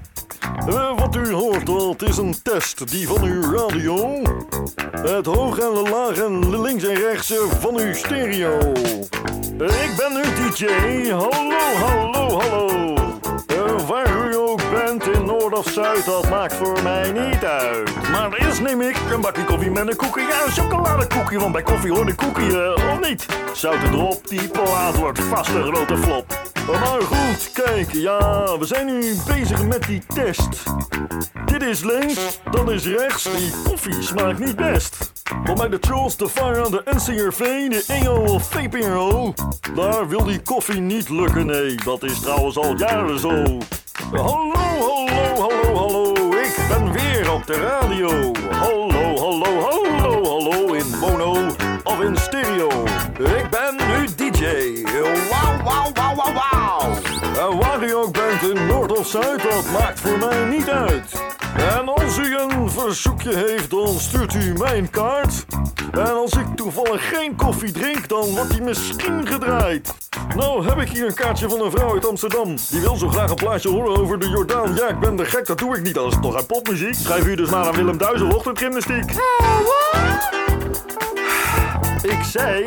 Wat 0.96 1.16
u 1.16 1.32
hoort, 1.32 1.66
dat 1.66 2.02
is 2.08 2.16
een 2.16 2.34
test 2.42 2.90
die 2.90 3.08
van 3.08 3.22
uw 3.22 3.52
radio. 3.52 4.22
Het 5.02 5.26
hoog 5.26 5.58
en 5.58 5.74
de 5.74 5.90
laag 5.90 6.16
en 6.18 6.60
links 6.60 6.84
en 6.84 6.94
rechts 6.94 7.30
eh, 7.30 7.38
van 7.60 7.76
uw 7.76 7.94
stereo. 7.94 8.58
Ik 9.58 9.94
ben 9.96 10.16
uw 10.16 10.50
DJ, 10.50 10.66
hallo, 11.10 11.50
hallo, 11.78 12.40
hallo. 12.40 13.01
Of 15.55 15.68
Zuid, 15.68 16.05
dat 16.05 16.30
maakt 16.30 16.55
voor 16.55 16.82
mij 16.82 17.12
niet 17.12 17.44
uit. 17.44 18.09
Maar 18.11 18.32
eerst 18.32 18.61
neem 18.61 18.80
ik 18.80 18.96
een 19.11 19.20
bakje 19.20 19.44
koffie 19.44 19.70
met 19.70 19.88
een 19.88 19.96
koekie. 19.96 20.22
Ja, 20.22 20.44
een 20.44 20.53
chocoladekoekje, 20.53 21.38
want 21.38 21.53
bij 21.53 21.62
koffie 21.62 21.92
hoort 21.92 22.09
een 22.09 22.14
koekje, 22.14 22.74
eh, 22.76 22.92
of 22.92 23.09
niet? 23.09 23.26
Zout 23.53 23.82
erop, 23.82 24.28
die 24.28 24.48
plaat 24.48 24.96
wordt 24.96 25.20
vast 25.20 25.50
een 25.50 25.62
grote 25.62 25.96
flop. 25.96 26.40
Maar 26.66 27.03
goed, 27.03 27.50
kijk, 27.53 27.92
ja, 27.92 28.18
we 28.59 28.64
zijn 28.66 28.86
nu 28.86 29.14
bezig 29.26 29.66
met 29.66 29.82
die 29.82 30.03
test. 30.14 30.62
Dit 31.44 31.62
is 31.62 31.84
links, 31.84 32.40
dat 32.50 32.70
is 32.70 32.86
rechts, 32.86 33.22
die 33.22 33.53
koffie 33.64 34.03
smaakt 34.03 34.38
niet 34.38 34.57
best. 34.57 35.12
Want 35.44 35.59
bij 35.59 35.68
de 35.68 35.78
Trolls, 35.78 36.16
de 36.16 36.28
Fire, 36.28 36.70
de 36.70 36.82
NCRV, 36.84 37.68
de 37.68 37.84
EO 37.86 38.14
of 38.14 38.48
VPRO, 38.48 39.34
daar 39.74 40.09
wil 40.09 40.24
die 40.24 40.40
koffie 40.42 40.80
niet 40.80 41.09
lukken, 41.09 41.46
nee, 41.46 41.74
dat 41.84 42.03
is 42.03 42.20
trouwens 42.20 42.57
al 42.57 42.76
jaren 42.76 43.18
zo. 43.18 43.59
Hallo, 44.14 44.52
hallo, 44.54 45.06
hallo, 45.36 45.74
hallo, 45.74 46.36
ik 46.36 46.56
ben 46.68 46.92
weer 46.92 47.32
op 47.32 47.46
de 47.46 47.54
radio. 47.54 48.32
Hallo, 48.50 49.16
hallo, 49.16 49.60
hallo, 49.60 50.24
hallo, 50.24 50.72
in 50.72 50.98
mono 51.00 51.32
of 51.84 52.00
in 52.00 52.16
stereo. 52.16 52.68
Ik 53.18 53.50
ben 53.50 53.76
nu 53.76 54.06
DJ. 54.16 54.82
Wauw, 55.30 55.62
wauw, 55.64 55.92
wauw, 55.94 56.14
wauw, 56.14 56.32
wauw. 56.32 57.50
En 57.50 57.58
waar 57.58 57.94
ook 57.94 58.16
Noord 58.68 58.98
of 58.98 59.06
Zuid, 59.06 59.42
dat 59.42 59.64
maakt 59.80 60.00
voor 60.00 60.18
mij 60.18 60.44
niet 60.44 60.68
uit. 60.68 61.22
En 61.56 61.88
als 61.88 62.18
u 62.18 62.36
een 62.38 62.70
verzoekje 62.70 63.36
heeft, 63.36 63.70
dan 63.70 63.88
stuurt 63.98 64.34
u 64.34 64.52
mijn 64.52 64.90
kaart. 64.90 65.44
En 65.92 66.14
als 66.14 66.32
ik 66.32 66.46
toevallig 66.56 67.08
geen 67.08 67.36
koffie 67.36 67.72
drink, 67.72 68.08
dan 68.08 68.28
wordt 68.28 68.50
die 68.50 68.62
misschien 68.62 69.26
gedraaid. 69.26 69.94
Nou 70.36 70.66
heb 70.66 70.80
ik 70.80 70.88
hier 70.88 71.06
een 71.06 71.14
kaartje 71.14 71.48
van 71.48 71.60
een 71.60 71.70
vrouw 71.70 71.92
uit 71.92 72.08
Amsterdam. 72.08 72.56
Die 72.70 72.80
wil 72.80 72.96
zo 72.96 73.08
graag 73.08 73.30
een 73.30 73.36
plaatje 73.36 73.68
horen 73.68 73.96
over 73.96 74.18
de 74.18 74.28
Jordaan. 74.28 74.74
Ja, 74.74 74.88
ik 74.88 75.00
ben 75.00 75.16
de 75.16 75.24
gek, 75.24 75.46
dat 75.46 75.58
doe 75.58 75.76
ik 75.76 75.82
niet. 75.82 75.94
Dat 75.94 76.12
is 76.12 76.18
toch 76.22 76.34
uit 76.34 76.46
popmuziek? 76.46 76.94
Schrijf 76.94 77.26
u 77.26 77.34
dus 77.34 77.50
maar 77.50 77.66
aan 77.66 77.74
Willem 77.74 77.98
Duizel, 77.98 78.28
ochtendgymnastiek. 78.28 79.10
Ik 82.02 82.22
zei... 82.22 82.64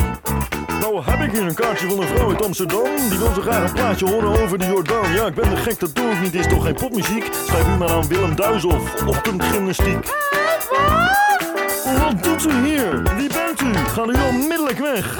Nou 0.79 1.03
heb 1.03 1.19
ik 1.19 1.31
hier 1.31 1.41
een 1.41 1.53
kaartje 1.53 1.87
van 1.87 2.01
een 2.01 2.07
vrouw 2.07 2.29
uit 2.29 2.45
Amsterdam. 2.45 3.09
Die 3.09 3.17
wil 3.19 3.33
zo 3.33 3.41
graag 3.41 3.67
een 3.67 3.73
plaatje 3.73 4.09
horen 4.09 4.43
over 4.43 4.57
de 4.57 4.65
Jordaan. 4.65 5.13
Ja, 5.13 5.25
ik 5.25 5.35
ben 5.35 5.49
de 5.49 5.55
gek, 5.55 5.79
dat 5.79 5.95
doe 5.95 6.11
ik 6.11 6.21
niet. 6.21 6.33
Is 6.33 6.47
toch 6.47 6.63
geen 6.63 6.73
popmuziek? 6.73 7.29
Schrijf 7.47 7.67
u 7.67 7.77
maar 7.77 7.89
aan 7.89 8.07
Willem 8.07 8.35
of 8.65 9.05
ochtendgymnastiek. 9.05 10.07
Wat 11.99 12.23
doet 12.23 12.45
u 12.45 12.65
hier? 12.65 13.01
Wie 13.15 13.27
bent 13.27 13.61
u? 13.61 13.73
Ga 13.73 14.05
nu 14.05 14.13
onmiddellijk 14.29 14.79
weg. 14.79 15.19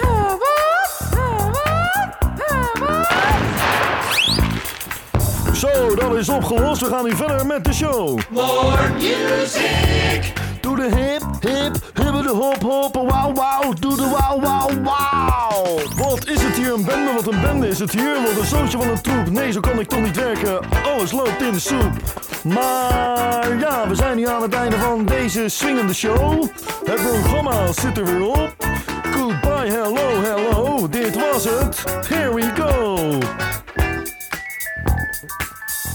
Zo, 5.54 5.96
dat 5.96 6.16
is 6.16 6.30
opgelost. 6.30 6.82
We 6.82 6.88
gaan 6.88 7.04
nu 7.04 7.16
verder 7.16 7.46
met 7.46 7.64
de 7.64 7.74
show. 7.74 8.20
More 8.30 8.90
music. 8.94 10.45
Doe 10.66 10.76
de 10.76 10.96
hip, 10.96 11.24
hip, 11.40 11.76
hibbe 11.94 12.22
de 12.22 12.30
hop, 12.30 12.62
hop, 12.62 12.96
wauw, 12.96 13.34
wauw. 13.34 13.74
Doe 13.80 13.96
de 13.96 14.10
wauw, 14.10 14.40
wauw, 14.40 14.70
wauw. 14.84 15.80
Wat 15.96 16.28
is 16.28 16.42
het 16.42 16.56
hier 16.56 16.74
een 16.74 16.84
bende? 16.84 17.12
Wat 17.14 17.34
een 17.34 17.42
bende 17.42 17.68
is 17.68 17.80
het 17.80 17.92
hier? 17.92 18.22
Wat 18.22 18.40
een 18.40 18.46
zootje 18.46 18.78
van 18.78 18.88
een 18.90 19.02
troep. 19.02 19.30
Nee, 19.30 19.52
zo 19.52 19.60
kan 19.60 19.80
ik 19.80 19.88
toch 19.88 20.02
niet 20.02 20.16
werken. 20.16 20.60
Alles 20.84 21.12
loopt 21.12 21.42
in 21.42 21.52
de 21.52 21.60
soep. 21.60 21.92
Maar 22.44 23.58
ja, 23.60 23.88
we 23.88 23.96
zijn 23.96 24.18
nu 24.18 24.28
aan 24.28 24.42
het 24.42 24.54
einde 24.54 24.78
van 24.78 25.06
deze 25.06 25.50
swingende 25.50 25.94
show. 25.94 26.44
Het 26.86 27.02
programma 27.02 27.72
zit 27.72 27.98
er 27.98 28.06
weer 28.06 28.28
op. 28.28 28.56
Goodbye, 29.12 29.72
hello, 29.72 30.22
hello. 30.22 30.90
Dit 30.90 31.16
was 31.16 31.44
het. 31.44 31.84
Here 32.08 32.34
we 32.34 32.52
go. 32.56 33.20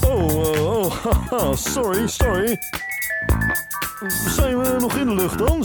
Oh, 0.09 0.85
oh, 0.85 0.91
haha, 1.29 1.55
sorry, 1.55 2.07
sorry. 2.07 2.59
Zijn 4.09 4.57
we 4.57 4.77
nog 4.79 4.97
in 4.97 5.05
de 5.05 5.15
lucht 5.15 5.37
dan? 5.37 5.63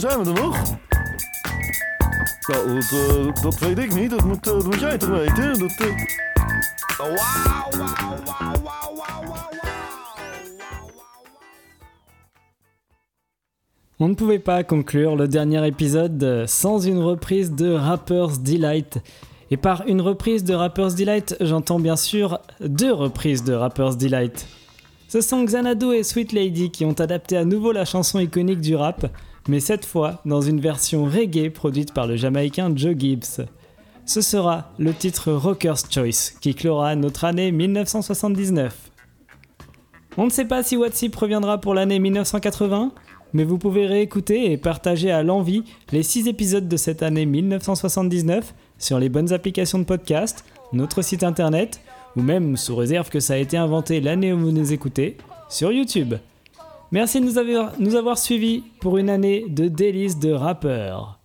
On 13.97 14.09
ne 14.09 14.13
pouvait 14.13 14.39
pas 14.39 14.63
conclure 14.63 15.15
le 15.15 15.27
dernier 15.27 15.65
épisode 15.65 16.23
euh, 16.23 16.45
sans 16.45 16.85
une 16.85 16.99
reprise 16.99 17.55
de 17.55 17.73
Rapper's 17.73 18.39
Delight. 18.39 18.99
Et 19.49 19.57
par 19.57 19.87
une 19.87 20.01
reprise 20.01 20.43
de 20.43 20.53
Rapper's 20.53 20.93
Delight, 20.93 21.35
j'entends 21.39 21.79
bien 21.79 21.95
sûr 21.95 22.39
deux 22.59 22.93
reprises 22.93 23.43
de 23.43 23.53
Rapper's 23.53 23.97
Delight. 23.97 24.45
Ce 25.07 25.21
sont 25.21 25.45
Xanadu 25.45 25.93
et 25.93 26.03
Sweet 26.03 26.33
Lady 26.33 26.69
qui 26.69 26.83
ont 26.83 26.99
adapté 26.99 27.37
à 27.37 27.45
nouveau 27.45 27.71
la 27.71 27.85
chanson 27.85 28.19
iconique 28.19 28.59
du 28.59 28.75
rap, 28.75 29.07
mais 29.47 29.61
cette 29.61 29.85
fois 29.85 30.21
dans 30.25 30.41
une 30.41 30.59
version 30.59 31.05
reggae 31.05 31.49
produite 31.49 31.93
par 31.93 32.07
le 32.07 32.17
Jamaïcain 32.17 32.73
Joe 32.75 32.93
Gibbs. 32.97 33.45
Ce 34.05 34.19
sera 34.19 34.73
le 34.77 34.93
titre 34.93 35.31
Rocker's 35.31 35.85
Choice 35.89 36.33
qui 36.41 36.53
clora 36.55 36.97
notre 36.97 37.23
année 37.23 37.53
1979. 37.53 38.91
On 40.17 40.25
ne 40.25 40.29
sait 40.29 40.45
pas 40.45 40.61
si 40.61 40.75
Watsip 40.75 41.15
reviendra 41.15 41.61
pour 41.61 41.73
l'année 41.73 41.99
1980, 41.99 42.91
mais 43.31 43.45
vous 43.45 43.57
pouvez 43.57 43.85
réécouter 43.85 44.51
et 44.51 44.57
partager 44.57 45.09
à 45.09 45.23
l'envie 45.23 45.63
les 45.93 46.03
6 46.03 46.27
épisodes 46.27 46.67
de 46.67 46.77
cette 46.77 47.01
année 47.01 47.25
1979 47.25 48.53
sur 48.77 48.99
les 48.99 49.07
bonnes 49.07 49.31
applications 49.31 49.79
de 49.79 49.85
podcast, 49.85 50.43
notre 50.73 51.01
site 51.01 51.23
internet, 51.23 51.79
ou 52.17 52.21
même 52.21 52.57
sous 52.57 52.75
réserve 52.75 53.09
que 53.09 53.19
ça 53.19 53.33
a 53.33 53.37
été 53.37 53.55
inventé 53.55 54.01
l'année 54.01 54.33
où 54.33 54.39
vous 54.39 54.51
nous 54.51 54.73
écoutez, 54.73 55.17
sur 55.49 55.71
YouTube. 55.71 56.15
Merci 56.91 57.21
de 57.21 57.25
nous 57.25 57.37
avoir, 57.37 57.73
nous 57.79 57.95
avoir 57.95 58.17
suivis 58.17 58.63
pour 58.81 58.97
une 58.97 59.09
année 59.09 59.45
de 59.47 59.67
délices 59.67 60.19
de 60.19 60.31
rappeurs. 60.31 61.19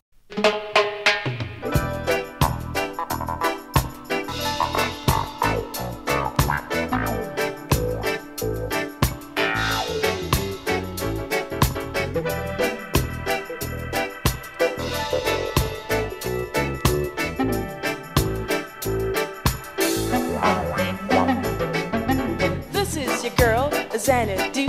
Girl, 23.43 23.71
Xanadu, 23.99 24.67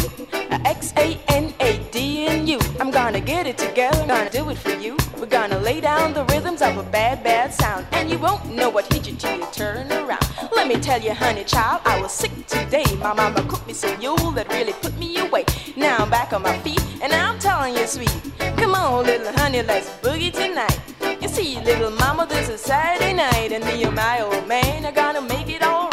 X 0.66 0.94
A 0.98 1.20
N 1.28 1.54
A 1.60 1.78
D 1.92 2.28
U. 2.54 2.60
I'm 2.80 2.90
gonna 2.90 3.20
get 3.20 3.46
it 3.46 3.56
together, 3.56 4.04
gonna 4.08 4.32
do 4.32 4.50
it 4.50 4.58
for 4.58 4.76
you. 4.86 4.98
We're 5.20 5.28
gonna 5.28 5.60
lay 5.60 5.80
down 5.80 6.14
the 6.16 6.26
rhythms 6.26 6.64
of 6.64 6.78
a 6.78 6.84
bad, 6.98 7.24
bad 7.24 7.54
sound. 7.54 7.86
And 7.92 8.10
you 8.10 8.18
won't 8.18 8.44
know 8.52 8.72
what 8.72 8.92
hit 8.92 9.08
you 9.08 9.16
till 9.16 9.38
you 9.38 9.48
turn 9.52 9.92
around. 9.92 10.26
Let 10.56 10.68
me 10.68 10.78
tell 10.88 11.00
you, 11.00 11.14
honey 11.14 11.44
child, 11.44 11.82
I 11.86 12.02
was 12.02 12.12
sick 12.12 12.34
today. 12.48 12.88
My 12.98 13.14
mama 13.14 13.44
cooked 13.48 13.68
me 13.68 13.74
some 13.74 14.02
yule 14.02 14.32
that 14.38 14.48
really 14.50 14.74
put 14.74 14.98
me 14.98 15.20
away. 15.20 15.46
Now 15.76 15.98
I'm 16.00 16.10
back 16.10 16.34
on 16.34 16.42
my 16.42 16.58
feet, 16.66 16.84
and 17.04 17.14
I'm 17.14 17.38
telling 17.38 17.76
you, 17.76 17.86
sweet. 17.86 18.16
Come 18.58 18.74
on, 18.74 19.06
little 19.06 19.32
honey, 19.34 19.62
let's 19.62 19.90
boogie 20.02 20.34
tonight. 20.34 20.80
You 21.22 21.28
see, 21.28 21.60
little 21.62 21.92
mama, 21.92 22.26
this 22.26 22.50
is 22.50 22.60
Saturday 22.60 23.14
night, 23.14 23.52
and 23.52 23.64
me 23.66 23.84
and 23.84 23.96
my 23.96 24.22
old 24.22 24.48
man 24.48 24.84
are 24.84 24.92
gonna 24.92 25.22
make 25.22 25.50
it 25.50 25.62
alright. 25.62 25.93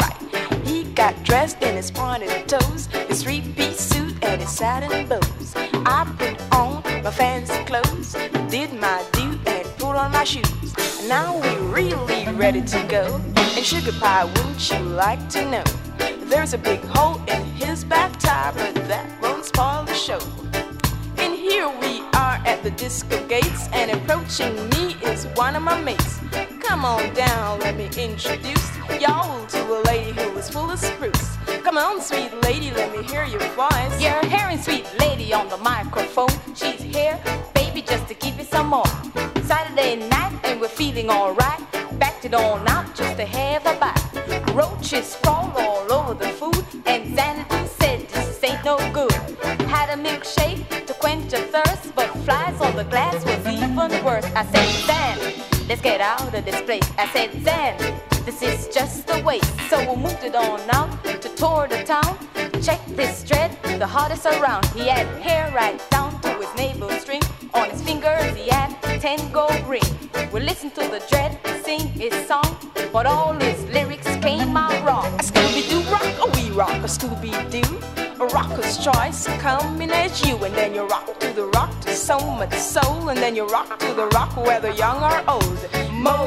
got 1.01 1.23
dressed 1.23 1.59
in 1.63 1.75
his 1.75 1.89
pointed 1.89 2.47
toes, 2.47 2.85
his 3.07 3.23
three-piece 3.23 3.79
suit, 3.79 4.13
and 4.23 4.39
his 4.39 4.51
satin 4.51 5.07
bows. 5.07 5.53
I 5.83 6.05
put 6.19 6.39
on 6.53 6.83
my 7.03 7.09
fancy 7.09 7.57
clothes, 7.63 8.13
did 8.51 8.71
my 8.73 9.03
do, 9.13 9.27
and 9.47 9.65
put 9.79 9.95
on 9.95 10.11
my 10.11 10.23
shoes. 10.23 10.69
Now 11.07 11.39
we're 11.39 11.63
really 11.79 12.31
ready 12.33 12.61
to 12.61 12.85
go. 12.87 13.19
And 13.35 13.65
sugar 13.65 13.93
pie, 13.93 14.25
wouldn't 14.25 14.69
you 14.69 14.77
like 14.77 15.27
to 15.29 15.41
know? 15.49 15.63
There's 16.29 16.53
a 16.53 16.59
big 16.59 16.81
hole 16.83 17.19
in 17.27 17.45
his 17.55 17.83
back 17.83 18.19
tire, 18.19 18.53
but 18.53 18.75
that 18.87 19.07
won't 19.23 19.43
spoil 19.43 19.83
the 19.83 19.95
show. 19.95 20.19
And 21.17 21.33
here 21.33 21.67
we 21.81 22.01
are 22.01 22.10
at 22.45 22.63
the 22.63 22.71
disco 22.71 23.25
gates, 23.27 23.67
and 23.73 23.91
approaching 23.91 24.55
me 24.69 24.95
is 25.03 25.25
one 25.35 25.55
of 25.55 25.63
my 25.63 25.79
mates. 25.81 26.19
Come 26.59 26.85
on 26.85 27.13
down, 27.13 27.59
let 27.59 27.75
me 27.75 27.85
introduce 27.97 28.77
y'all 28.99 29.45
to 29.47 29.59
a 29.59 29.79
lady 29.83 30.11
who 30.11 30.37
is 30.37 30.49
full 30.49 30.69
of 30.69 30.79
spruce. 30.79 31.37
Come 31.63 31.77
on, 31.77 32.01
sweet 32.01 32.31
lady, 32.43 32.71
let 32.71 32.91
me 32.95 33.03
hear 33.03 33.25
your 33.25 33.45
voice. 33.49 34.01
You're 34.01 34.25
hearing 34.25 34.57
sweet 34.57 34.85
lady 34.99 35.33
on 35.33 35.49
the 35.49 35.57
microphone. 35.57 36.29
She's 36.55 36.81
here, 36.81 37.19
baby, 37.53 37.81
just 37.81 38.07
to 38.07 38.13
give 38.15 38.37
you 38.37 38.45
some 38.45 38.67
more. 38.67 38.91
Saturday 39.43 39.95
night, 40.07 40.33
and 40.43 40.59
we're 40.61 40.67
feeling 40.67 41.09
alright. 41.09 41.61
Backed 41.99 42.25
it 42.25 42.33
on 42.33 42.67
out 42.67 42.95
just 42.95 43.17
to 43.17 43.25
have 43.25 43.65
a 43.65 43.79
bite. 43.79 44.53
Roaches 44.55 45.17
crawl 45.21 45.51
all 45.57 45.93
over 45.93 46.13
the 46.13 46.29
food, 46.29 46.65
and 46.85 47.15
Xanadu 47.15 47.67
said 47.79 48.07
this 48.09 48.43
ain't 48.43 48.63
no 48.65 48.77
good. 48.91 49.11
Had 49.67 49.89
a 49.89 50.01
milkshake 50.01 50.87
quench 51.01 51.33
your 51.33 51.41
thirst, 51.41 51.95
but 51.95 52.09
flies 52.25 52.61
on 52.61 52.75
the 52.75 52.83
glass 52.83 53.25
was 53.25 53.47
even 53.47 53.75
worse. 54.05 54.25
I 54.35 54.45
said, 54.53 54.69
Zan, 54.85 55.67
let's 55.67 55.81
get 55.81 55.99
out 55.99 56.33
of 56.33 56.45
this 56.45 56.61
place. 56.61 56.87
I 56.97 57.07
said, 57.07 57.29
Zan, 57.43 57.75
this 58.23 58.43
is 58.43 58.67
just 58.67 59.09
a 59.09 59.23
waste. 59.23 59.51
So 59.69 59.79
we 59.79 59.95
moved 59.99 60.23
it 60.23 60.35
on 60.35 60.61
out 60.69 61.03
to 61.03 61.29
tour 61.35 61.67
the 61.67 61.83
town. 61.83 62.13
Check 62.61 62.79
this 62.89 63.23
dread, 63.23 63.51
the 63.79 63.87
hottest 63.87 64.27
around. 64.27 64.65
He 64.67 64.87
had 64.87 65.07
hair 65.23 65.51
right 65.55 65.81
down 65.89 66.21
to 66.21 66.29
his 66.35 66.53
navel 66.55 66.91
string. 66.91 67.23
On 67.55 67.67
his 67.67 67.81
fingers, 67.81 68.35
he 68.35 68.49
had 68.49 68.71
ten 69.01 69.19
gold 69.31 69.63
ring. 69.67 69.89
We 70.31 70.39
listened 70.41 70.75
to 70.75 70.81
the 70.81 71.03
dread 71.09 71.39
sing 71.63 71.87
his 72.03 72.13
song, 72.27 72.57
but 72.93 73.07
all 73.07 73.33
his 73.33 73.59
lyrics 73.73 74.15
came 74.17 74.55
out 74.55 74.85
wrong. 74.85 75.19
Rock, 76.61 76.83
a 76.83 76.91
Scooby 76.97 77.33
Doo. 77.49 77.79
A 78.23 78.27
rocker's 78.27 78.77
choice 78.77 79.25
coming 79.39 79.89
at 79.89 80.23
you, 80.23 80.35
and 80.45 80.53
then 80.53 80.75
you 80.75 80.83
rock 80.83 81.19
to 81.19 81.33
the 81.33 81.45
rock 81.57 81.71
to 81.81 81.91
so 81.91 82.19
much 82.19 82.53
soul, 82.53 83.09
and 83.09 83.17
then 83.17 83.35
you 83.35 83.47
rock 83.47 83.79
to 83.79 83.91
the 83.95 84.05
rock 84.09 84.37
whether 84.37 84.69
young 84.69 85.01
or 85.01 85.17
old. 85.27 85.61
Mo 85.91 86.17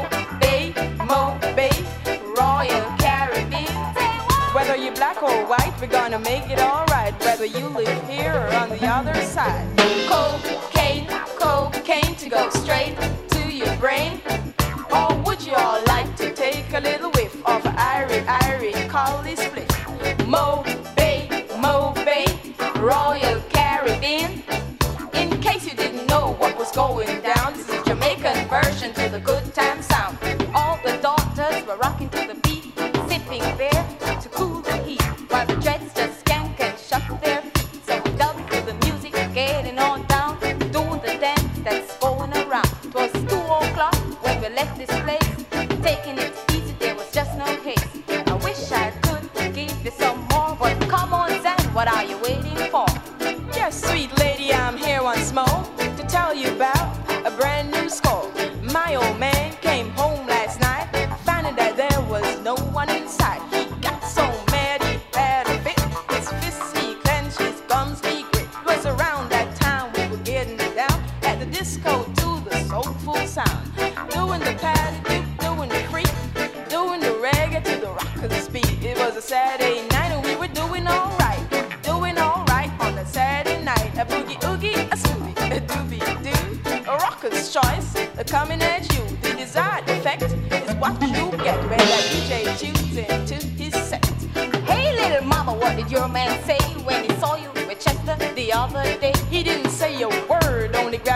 Bay, 0.40 0.74
Mo 1.10 1.38
Bay, 1.54 1.70
Royal 2.36 2.84
Caribbean. 2.98 3.76
Whether 4.56 4.76
you're 4.76 4.96
black 4.96 5.22
or 5.22 5.46
white, 5.46 5.74
we're 5.80 5.86
gonna 6.00 6.18
make 6.18 6.50
it 6.50 6.58
alright. 6.58 7.14
Whether 7.20 7.46
you 7.46 7.68
live 7.68 8.02
here 8.08 8.34
or 8.34 8.48
on 8.62 8.70
the 8.70 8.84
other 8.84 9.14
side. 9.22 9.68
Cocaine, 10.10 11.06
cocaine 11.38 12.16
to 12.16 12.28
go 12.28 12.50
straight 12.50 12.96
to 13.34 13.42
your 13.52 13.76
brain. 13.76 14.20
Or 14.92 15.14
would 15.24 15.40
you 15.46 15.54
all 15.54 15.80
like 15.86 16.16
to 16.16 16.34
take 16.34 16.66
a 16.72 16.80
little 16.80 17.12
whiff 17.12 17.36
of 17.46 17.62
Irie, 17.62 18.24
Irie, 18.26 18.88
Collie 18.88 19.36
split? 19.36 19.53
Mo 20.34 20.73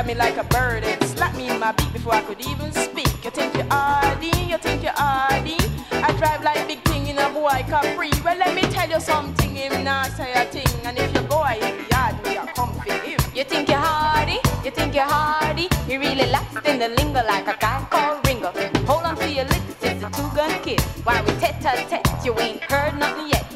me 0.09 0.15
like 0.15 0.39
a 0.39 0.45
bird 0.45 0.85
and 0.85 1.05
slapped 1.05 1.37
me 1.37 1.51
in 1.51 1.61
my 1.61 1.71
beak 1.73 1.93
before 1.93 2.15
I 2.15 2.23
could 2.23 2.41
even 2.41 2.73
speak. 2.73 3.13
You 3.23 3.31
think 3.31 3.55
you're 3.55 3.67
hardy, 3.69 4.33
you 4.49 4.57
think 4.57 4.83
you're 4.83 4.97
hardy. 4.97 5.59
I 5.93 6.17
drive 6.17 6.43
like 6.43 6.67
big 6.67 6.81
thing 6.89 7.09
in 7.09 7.19
a 7.19 7.29
boy 7.29 7.61
Capri. 7.69 8.11
Well, 8.25 8.39
let 8.39 8.55
me 8.55 8.63
tell 8.63 8.89
you 8.89 9.01
something, 9.01 9.55
him 9.55 9.85
not 9.85 10.11
say 10.13 10.33
a 10.33 10.47
thing. 10.47 10.67
And 10.87 10.97
if 10.97 11.15
you 11.15 11.21
go 11.29 11.45
in 11.45 11.61
the 11.61 11.85
yard, 11.91 12.17
we 12.25 12.39
are 12.39 12.47
comfy 12.55 12.91
him. 12.91 13.21
You 13.35 13.45
think 13.45 13.69
you're 13.69 13.77
hardy? 13.77 14.41
You 14.65 14.71
think 14.71 14.95
you're 14.95 15.05
hardy? 15.05 15.69
You 15.87 16.01
really 16.01 16.31
lost 16.31 16.65
in 16.65 16.79
the 16.79 16.89
lingo 16.89 17.23
like 17.27 17.47
a 17.47 17.59
guy 17.61 17.87
called 17.91 18.27
Ringo. 18.27 18.51
Hold 18.87 19.05
on 19.05 19.17
to 19.17 19.31
your 19.31 19.45
lips, 19.45 19.77
it's 19.83 20.03
a 20.03 20.09
two-gun 20.09 20.63
kiss. 20.63 20.83
While 21.05 21.23
we 21.25 21.33
tete-a-tete, 21.33 22.25
you 22.25 22.33
ain't 22.41 22.63
heard 22.65 22.99
nothing 22.99 23.29
yet. 23.29 23.48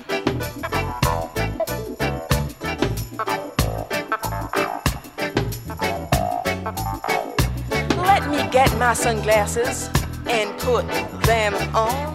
My 8.93 8.97
sunglasses 8.97 9.89
and 10.27 10.51
put 10.59 10.87
them 11.23 11.55
on. 11.75 12.15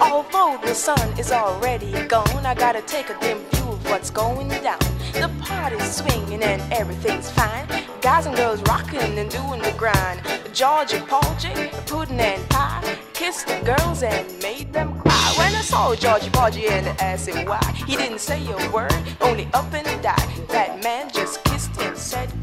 Although 0.00 0.58
the 0.64 0.74
sun 0.74 1.06
is 1.18 1.30
already 1.30 1.92
gone, 2.06 2.46
I 2.46 2.54
gotta 2.54 2.80
take 2.80 3.10
a 3.10 3.20
dim 3.20 3.40
view 3.50 3.72
of 3.72 3.84
what's 3.90 4.08
going 4.08 4.48
down. 4.48 4.78
The 5.12 5.30
party's 5.42 5.96
swinging 5.96 6.42
and 6.42 6.62
everything's 6.72 7.30
fine. 7.30 7.66
Guys 8.00 8.24
and 8.24 8.34
girls 8.34 8.62
rocking 8.62 9.18
and 9.18 9.28
doing 9.30 9.60
the 9.60 9.74
grind. 9.76 10.22
Georgie 10.54 11.00
Porgy, 11.00 11.52
pudding 11.84 12.18
and 12.18 12.48
pie, 12.48 12.96
kissed 13.12 13.46
the 13.46 13.60
girls 13.60 14.02
and 14.02 14.26
made 14.42 14.72
them 14.72 14.98
cry. 15.00 15.34
When 15.36 15.54
I 15.54 15.60
saw 15.60 15.94
Georgie 15.94 16.30
Porgy 16.30 16.68
and 16.68 16.86
asked 17.02 17.28
him 17.28 17.46
why, 17.46 17.60
he 17.86 17.96
didn't 17.96 18.20
say 18.20 18.42
a 18.50 18.70
word, 18.70 18.96
only 19.20 19.46
up 19.52 19.70
and 19.74 20.02
died. 20.02 20.48
That 20.48 20.82
man 20.82 21.10
just 21.12 21.44
kissed 21.44 21.78
and 21.82 21.98
said. 21.98 22.37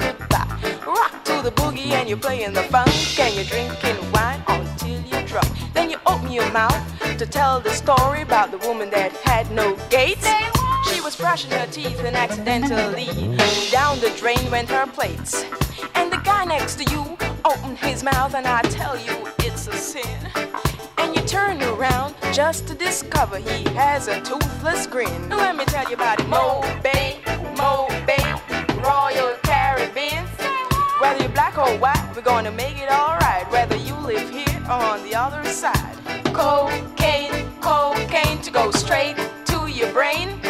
Rock 0.85 1.23
to 1.23 1.41
the 1.41 1.51
boogie 1.51 1.91
and 1.91 2.07
you're 2.07 2.17
playing 2.17 2.53
the 2.53 2.61
funk 2.63 3.19
and 3.19 3.33
you're 3.33 3.43
drinking 3.45 4.11
wine 4.11 4.43
until 4.47 5.01
you're 5.01 5.25
drunk. 5.25 5.47
Then 5.73 5.89
you 5.89 5.97
open 6.05 6.31
your 6.31 6.51
mouth 6.51 6.77
to 7.17 7.25
tell 7.25 7.59
the 7.59 7.71
story 7.71 8.21
about 8.21 8.51
the 8.51 8.59
woman 8.59 8.91
that 8.91 9.11
had 9.13 9.49
no 9.49 9.75
gates. 9.89 10.27
She 10.91 11.01
was 11.01 11.15
brushing 11.15 11.49
her 11.51 11.65
teeth 11.71 11.99
and 12.05 12.15
accidentally 12.15 13.05
down 13.71 13.99
the 13.99 14.13
drain 14.15 14.51
went 14.51 14.69
her 14.69 14.85
plates. 14.85 15.43
And 15.95 16.11
the 16.11 16.17
guy 16.17 16.45
next 16.45 16.75
to 16.75 16.83
you 16.91 17.17
opened 17.43 17.79
his 17.79 18.03
mouth 18.03 18.35
and 18.35 18.45
I 18.45 18.61
tell 18.63 18.95
you 18.95 19.27
it's 19.39 19.67
a 19.67 19.73
sin. 19.73 20.19
And 20.99 21.15
you 21.15 21.21
turn 21.23 21.63
around 21.63 22.13
just 22.31 22.67
to 22.67 22.75
discover 22.75 23.37
he 23.37 23.63
has 23.73 24.07
a 24.07 24.21
toothless 24.21 24.85
grin. 24.85 25.29
Let 25.29 25.55
me 25.55 25.65
tell 25.65 25.89
you 25.89 25.95
about 25.95 26.19
it. 26.19 26.27
Mo 26.27 26.61
Bay, 26.83 27.21
Mo 27.57 27.87
White, 31.55 32.11
we're 32.13 32.21
gonna 32.21 32.51
make 32.51 32.77
it 32.81 32.91
alright, 32.91 33.49
whether 33.49 33.77
you 33.77 33.95
live 33.95 34.29
here 34.29 34.45
or 34.65 34.73
on 34.73 35.01
the 35.03 35.15
other 35.15 35.41
side. 35.45 35.95
Cocaine, 36.33 37.49
cocaine 37.61 38.41
to 38.41 38.51
go 38.51 38.71
straight 38.71 39.15
to 39.45 39.65
your 39.71 39.89
brain. 39.93 40.41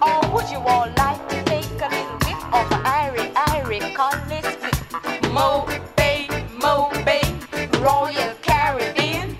Or 0.00 0.20
would 0.32 0.48
you 0.48 0.58
all 0.58 0.88
like 0.96 1.28
to 1.28 1.44
take 1.44 1.66
a 1.82 1.88
little 1.90 2.18
whiff 2.22 2.44
of 2.54 2.70
a 2.70 2.80
Irie, 2.86 3.32
Irie, 3.34 3.94
colorless 3.96 4.46
whip? 4.62 5.32
Mo 5.32 5.66
Bay, 5.96 6.28
Mo 6.62 6.88
Bay, 7.04 7.22
Royal 7.80 8.32
Caribbean. 8.40 9.36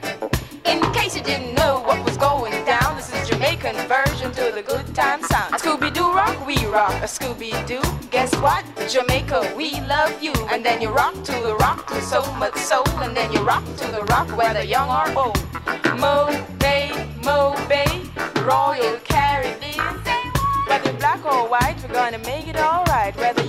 In 0.66 0.80
case 0.92 1.16
you 1.16 1.22
didn't 1.22 1.54
know 1.54 1.80
what 1.86 2.04
was 2.04 2.16
going 2.16 2.52
down, 2.64 2.96
this 2.96 3.14
is 3.14 3.28
Jamaican 3.28 3.76
version 3.86 4.32
to 4.32 4.50
the 4.52 4.64
good 4.66 4.92
time 4.96 5.22
sound. 5.22 5.54
Scooby 5.54 5.94
Doo 5.94 6.12
rock, 6.12 6.44
we 6.44 6.56
rock. 6.66 6.92
A 6.94 7.06
Scooby 7.06 7.52
Doo, 7.68 7.80
guess 8.10 8.34
what? 8.40 8.64
Jamaica, 8.88 9.54
we 9.56 9.80
love 9.82 10.22
you. 10.22 10.32
And 10.50 10.64
then 10.64 10.82
you 10.82 10.90
rock 10.90 11.14
to 11.24 11.32
the 11.32 11.56
rock 11.56 11.86
to 11.88 12.00
so 12.02 12.20
much 12.34 12.54
soul. 12.56 12.86
And 13.00 13.16
then 13.16 13.32
you 13.32 13.40
rock 13.40 13.64
to 13.76 13.86
the 13.90 14.02
rock, 14.10 14.28
whether 14.36 14.62
young 14.62 14.88
or 14.88 15.26
old. 15.26 15.38
Mo 15.98 16.28
Bay, 16.58 16.90
Mo 17.24 17.54
Bay, 17.68 18.02
Royal 18.42 18.98
Caribbean. 19.04 19.94
Whether 20.68 20.92
black 20.94 21.24
or 21.24 21.48
white, 21.48 21.76
we're 21.82 21.94
gonna 21.94 22.18
make 22.18 22.46
it 22.46 22.56
alright. 22.56 23.16
Whether 23.16 23.42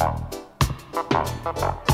You 0.00 1.87